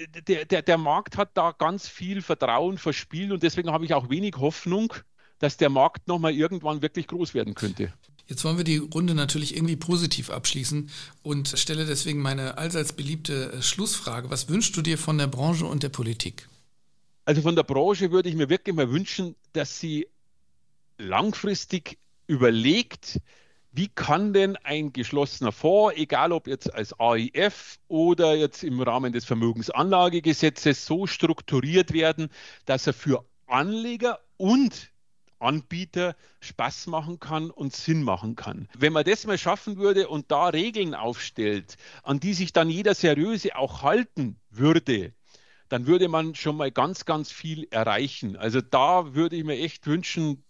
der, 0.06 0.44
der, 0.44 0.62
der 0.62 0.78
Markt 0.78 1.16
hat 1.16 1.30
da 1.34 1.52
ganz 1.52 1.88
viel 1.88 2.22
Vertrauen 2.22 2.78
verspielt 2.78 3.32
und 3.32 3.42
deswegen 3.42 3.70
habe 3.70 3.84
ich 3.84 3.94
auch 3.94 4.10
wenig 4.10 4.36
Hoffnung, 4.36 4.94
dass 5.38 5.56
der 5.56 5.70
Markt 5.70 6.08
nochmal 6.08 6.32
irgendwann 6.32 6.82
wirklich 6.82 7.06
groß 7.08 7.34
werden 7.34 7.54
könnte. 7.54 7.92
Jetzt 8.26 8.44
wollen 8.44 8.56
wir 8.56 8.64
die 8.64 8.78
Runde 8.78 9.14
natürlich 9.14 9.56
irgendwie 9.56 9.76
positiv 9.76 10.30
abschließen 10.30 10.88
und 11.22 11.48
stelle 11.48 11.84
deswegen 11.84 12.20
meine 12.20 12.56
allseits 12.56 12.92
beliebte 12.92 13.52
äh, 13.52 13.62
Schlussfrage. 13.62 14.30
Was 14.30 14.48
wünschst 14.48 14.76
du 14.76 14.82
dir 14.82 14.96
von 14.96 15.18
der 15.18 15.26
Branche 15.26 15.66
und 15.66 15.82
der 15.82 15.88
Politik? 15.88 16.48
Also 17.24 17.42
von 17.42 17.56
der 17.56 17.62
Branche 17.64 18.10
würde 18.10 18.28
ich 18.28 18.34
mir 18.34 18.48
wirklich 18.48 18.74
mal 18.74 18.90
wünschen, 18.90 19.34
dass 19.52 19.78
sie 19.78 20.08
langfristig 20.98 21.98
überlegt, 22.26 23.20
wie 23.72 23.88
kann 23.88 24.32
denn 24.32 24.56
ein 24.56 24.92
geschlossener 24.92 25.52
Fonds, 25.52 25.96
egal 25.96 26.32
ob 26.32 26.46
jetzt 26.46 26.72
als 26.72 26.98
AIF 27.00 27.78
oder 27.88 28.35
jetzt 28.35 28.62
im 28.62 28.80
Rahmen 28.80 29.12
des 29.12 29.24
Vermögensanlagegesetzes, 29.24 30.85
so 30.85 31.06
strukturiert 31.06 31.92
werden, 31.92 32.28
dass 32.66 32.87
er 32.87 32.92
für 32.92 33.24
Anleger 33.46 34.20
und 34.37 34.92
Anbieter 35.38 36.14
Spaß 36.40 36.87
machen 36.87 37.18
kann 37.18 37.50
und 37.50 37.74
Sinn 37.74 38.02
machen 38.02 38.37
kann. 38.37 38.68
Wenn 38.78 38.92
man 38.92 39.04
das 39.04 39.26
mal 39.26 39.38
schaffen 39.38 39.76
würde 39.76 40.08
und 40.08 40.30
da 40.30 40.48
Regeln 40.48 40.94
aufstellt, 40.94 41.76
an 42.04 42.20
die 42.20 42.35
sich 42.35 42.52
dann 42.52 42.70
jeder 42.70 42.94
Seriöse 42.94 43.56
auch 43.56 43.82
halten 43.82 44.37
würde, 44.50 45.12
dann 45.72 45.87
würde 45.87 46.08
man 46.08 46.35
schon 46.35 46.58
mal 46.58 46.70
ganz, 46.70 47.06
ganz 47.06 47.32
viel 47.32 47.66
erreichen. 47.70 48.37
Also 48.37 48.61
da 48.61 49.14
würde 49.14 49.37
ich 49.37 49.44
mir 49.44 49.58
echt 49.58 49.87
wünschen, 49.87 50.44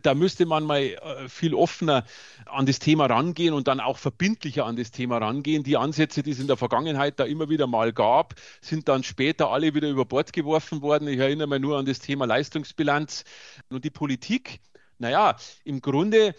da 0.00 0.14
müsste 0.14 0.46
man 0.46 0.64
mal 0.64 0.80
äh, 0.80 1.28
viel 1.28 1.54
offener 1.54 2.06
an 2.46 2.64
das 2.64 2.78
Thema 2.78 3.04
rangehen 3.04 3.52
und 3.52 3.68
dann 3.68 3.78
auch 3.78 3.98
verbindlicher 3.98 4.64
an 4.64 4.76
das 4.76 4.90
Thema 4.90 5.18
rangehen. 5.18 5.64
Die 5.64 5.76
Ansätze, 5.76 6.22
die 6.22 6.30
es 6.30 6.38
in 6.38 6.46
der 6.46 6.56
Vergangenheit 6.56 7.20
da 7.20 7.24
immer 7.24 7.50
wieder 7.50 7.66
mal 7.66 7.92
gab, 7.92 8.36
sind 8.62 8.88
dann 8.88 9.02
später 9.02 9.50
alle 9.50 9.74
wieder 9.74 9.90
über 9.90 10.06
Bord 10.06 10.32
geworfen 10.32 10.80
worden. 10.80 11.08
Ich 11.08 11.18
erinnere 11.18 11.46
mich 11.46 11.60
nur 11.60 11.76
an 11.76 11.84
das 11.84 11.98
Thema 11.98 12.24
Leistungsbilanz 12.24 13.24
und 13.68 13.84
die 13.84 13.90
Politik. 13.90 14.60
Naja, 14.96 15.36
im 15.64 15.82
Grunde, 15.82 16.34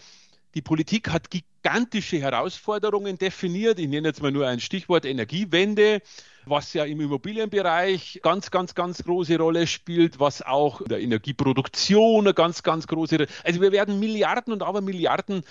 die 0.56 0.62
Politik 0.62 1.10
hat 1.10 1.30
gigantische 1.30 2.18
Herausforderungen 2.18 3.18
definiert. 3.18 3.78
Ich 3.78 3.86
nenne 3.86 4.08
jetzt 4.08 4.20
mal 4.20 4.32
nur 4.32 4.48
ein 4.48 4.58
Stichwort 4.58 5.04
Energiewende 5.04 6.02
was 6.46 6.72
ja 6.72 6.84
im 6.84 7.00
Immobilienbereich 7.00 8.20
ganz, 8.22 8.50
ganz, 8.50 8.74
ganz 8.74 9.02
große 9.02 9.36
Rolle 9.36 9.66
spielt, 9.66 10.20
was 10.20 10.42
auch 10.42 10.80
in 10.80 10.88
der 10.88 11.00
Energieproduktion 11.00 12.24
eine 12.24 12.34
ganz, 12.34 12.62
ganz 12.62 12.86
große 12.86 13.16
Rolle. 13.16 13.28
Also 13.44 13.60
wir 13.60 13.72
werden 13.72 13.98
Milliarden 13.98 14.52
und 14.52 14.62
aber 14.62 14.80
Milliarden 14.80 15.42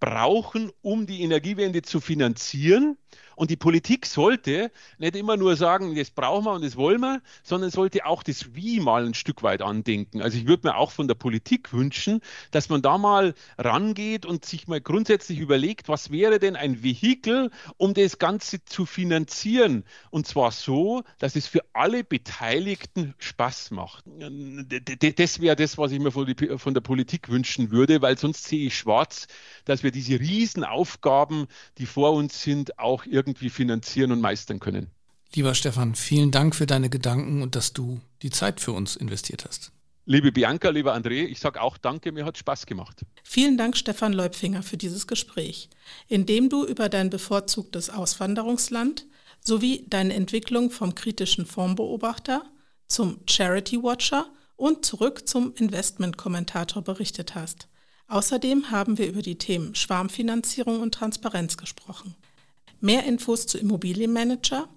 brauchen, 0.00 0.72
um 0.82 1.06
die 1.06 1.22
Energiewende 1.22 1.82
zu 1.82 2.00
finanzieren. 2.00 2.96
Und 3.36 3.50
die 3.50 3.56
Politik 3.56 4.04
sollte 4.04 4.70
nicht 4.98 5.16
immer 5.16 5.38
nur 5.38 5.56
sagen, 5.56 5.94
das 5.94 6.10
brauchen 6.10 6.44
wir 6.44 6.52
und 6.52 6.62
das 6.62 6.76
wollen 6.76 7.00
wir, 7.00 7.22
sondern 7.42 7.70
sollte 7.70 8.04
auch 8.04 8.22
das 8.22 8.54
Wie 8.54 8.80
mal 8.80 9.06
ein 9.06 9.14
Stück 9.14 9.42
weit 9.42 9.62
andenken. 9.62 10.20
Also 10.20 10.36
ich 10.36 10.46
würde 10.46 10.68
mir 10.68 10.76
auch 10.76 10.90
von 10.90 11.08
der 11.08 11.14
Politik 11.14 11.72
wünschen, 11.72 12.20
dass 12.50 12.68
man 12.68 12.82
da 12.82 12.98
mal 12.98 13.34
rangeht 13.56 14.26
und 14.26 14.44
sich 14.44 14.68
mal 14.68 14.82
grundsätzlich 14.82 15.38
überlegt, 15.38 15.88
was 15.88 16.10
wäre 16.10 16.38
denn 16.38 16.54
ein 16.54 16.82
Vehikel, 16.82 17.50
um 17.78 17.94
das 17.94 18.18
Ganze 18.18 18.62
zu 18.66 18.84
finanzieren. 18.84 19.84
Und 20.10 20.26
zwar 20.26 20.50
so, 20.52 21.02
dass 21.18 21.34
es 21.34 21.46
für 21.46 21.64
alle 21.72 22.04
Beteiligten 22.04 23.14
Spaß 23.18 23.70
macht. 23.70 24.04
Das 25.16 25.40
wäre 25.40 25.56
das, 25.56 25.78
was 25.78 25.92
ich 25.92 25.98
mir 25.98 26.12
von 26.12 26.74
der 26.74 26.80
Politik 26.82 27.30
wünschen 27.30 27.70
würde, 27.70 28.02
weil 28.02 28.18
sonst 28.18 28.44
sehe 28.44 28.66
ich 28.66 28.76
schwarz, 28.76 29.28
dass 29.64 29.82
wir 29.82 29.89
diese 29.90 30.20
Riesenaufgaben, 30.20 31.46
die 31.78 31.86
vor 31.86 32.12
uns 32.12 32.42
sind, 32.42 32.78
auch 32.78 33.04
irgendwie 33.06 33.50
finanzieren 33.50 34.12
und 34.12 34.20
meistern 34.20 34.60
können. 34.60 34.88
Lieber 35.34 35.54
Stefan, 35.54 35.94
vielen 35.94 36.30
Dank 36.30 36.56
für 36.56 36.66
deine 36.66 36.90
Gedanken 36.90 37.42
und 37.42 37.54
dass 37.54 37.72
du 37.72 38.00
die 38.22 38.30
Zeit 38.30 38.60
für 38.60 38.72
uns 38.72 38.96
investiert 38.96 39.44
hast. 39.46 39.72
Liebe 40.06 40.32
Bianca, 40.32 40.70
lieber 40.70 40.94
André, 40.94 41.26
ich 41.26 41.38
sage 41.38 41.60
auch 41.62 41.78
danke, 41.78 42.10
mir 42.10 42.24
hat 42.24 42.36
Spaß 42.36 42.66
gemacht. 42.66 43.04
Vielen 43.22 43.56
Dank, 43.56 43.76
Stefan 43.76 44.12
Leupfinger, 44.12 44.64
für 44.64 44.76
dieses 44.76 45.06
Gespräch, 45.06 45.68
in 46.08 46.26
dem 46.26 46.48
du 46.48 46.66
über 46.66 46.88
dein 46.88 47.10
bevorzugtes 47.10 47.90
Auswanderungsland 47.90 49.06
sowie 49.40 49.86
deine 49.88 50.14
Entwicklung 50.14 50.70
vom 50.70 50.96
kritischen 50.96 51.46
Fondsbeobachter 51.46 52.42
zum 52.88 53.20
Charity 53.28 53.82
Watcher 53.82 54.26
und 54.56 54.84
zurück 54.84 55.28
zum 55.28 55.54
Investmentkommentator 55.54 56.82
berichtet 56.82 57.34
hast. 57.34 57.68
Außerdem 58.10 58.70
haben 58.72 58.98
wir 58.98 59.08
über 59.08 59.22
die 59.22 59.38
Themen 59.38 59.76
Schwarmfinanzierung 59.76 60.80
und 60.80 60.92
Transparenz 60.92 61.56
gesprochen. 61.56 62.16
Mehr 62.80 63.04
Infos 63.04 63.46
zu 63.46 63.56
Immobilienmanager, 63.56 64.68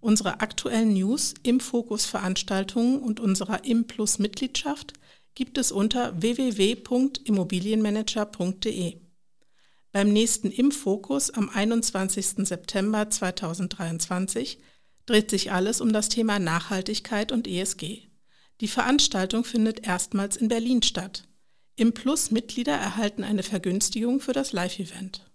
unsere 0.00 0.40
aktuellen 0.40 0.92
News, 0.92 1.32
im 1.42 1.58
Fokus 1.58 2.04
Veranstaltungen 2.04 3.00
und 3.00 3.18
unserer 3.18 3.64
Implus 3.64 4.18
Mitgliedschaft 4.18 4.92
gibt 5.34 5.56
es 5.56 5.72
unter 5.72 6.20
www.immobilienmanager.de. 6.20 8.96
Beim 9.92 10.12
nächsten 10.12 10.50
Im-Fokus 10.50 11.30
am 11.30 11.48
21. 11.48 12.46
September 12.46 13.08
2023 13.08 14.58
dreht 15.06 15.30
sich 15.30 15.50
alles 15.50 15.80
um 15.80 15.94
das 15.94 16.10
Thema 16.10 16.38
Nachhaltigkeit 16.38 17.32
und 17.32 17.48
ESG. 17.48 18.02
Die 18.60 18.68
Veranstaltung 18.68 19.44
findet 19.44 19.86
erstmals 19.86 20.36
in 20.36 20.48
Berlin 20.48 20.82
statt. 20.82 21.26
Im 21.76 21.94
Plus 21.94 22.30
Mitglieder 22.30 22.74
erhalten 22.74 23.24
eine 23.24 23.42
Vergünstigung 23.42 24.20
für 24.20 24.32
das 24.32 24.52
Live-Event. 24.52 25.30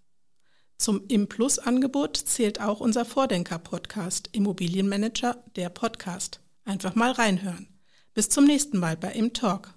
Zum 0.77 1.01
Im-Plus-Angebot 1.07 2.17
zählt 2.17 2.61
auch 2.61 2.79
unser 2.79 3.05
Vordenker-Podcast 3.05 4.29
Immobilienmanager, 4.33 5.43
der 5.55 5.69
Podcast. 5.69 6.39
Einfach 6.65 6.93
mal 6.93 7.11
reinhören. 7.11 7.67
Bis 8.13 8.29
zum 8.29 8.45
nächsten 8.45 8.77
Mal 8.77 8.95
bei 8.95 9.11
Im 9.13 9.33
Talk. 9.33 9.73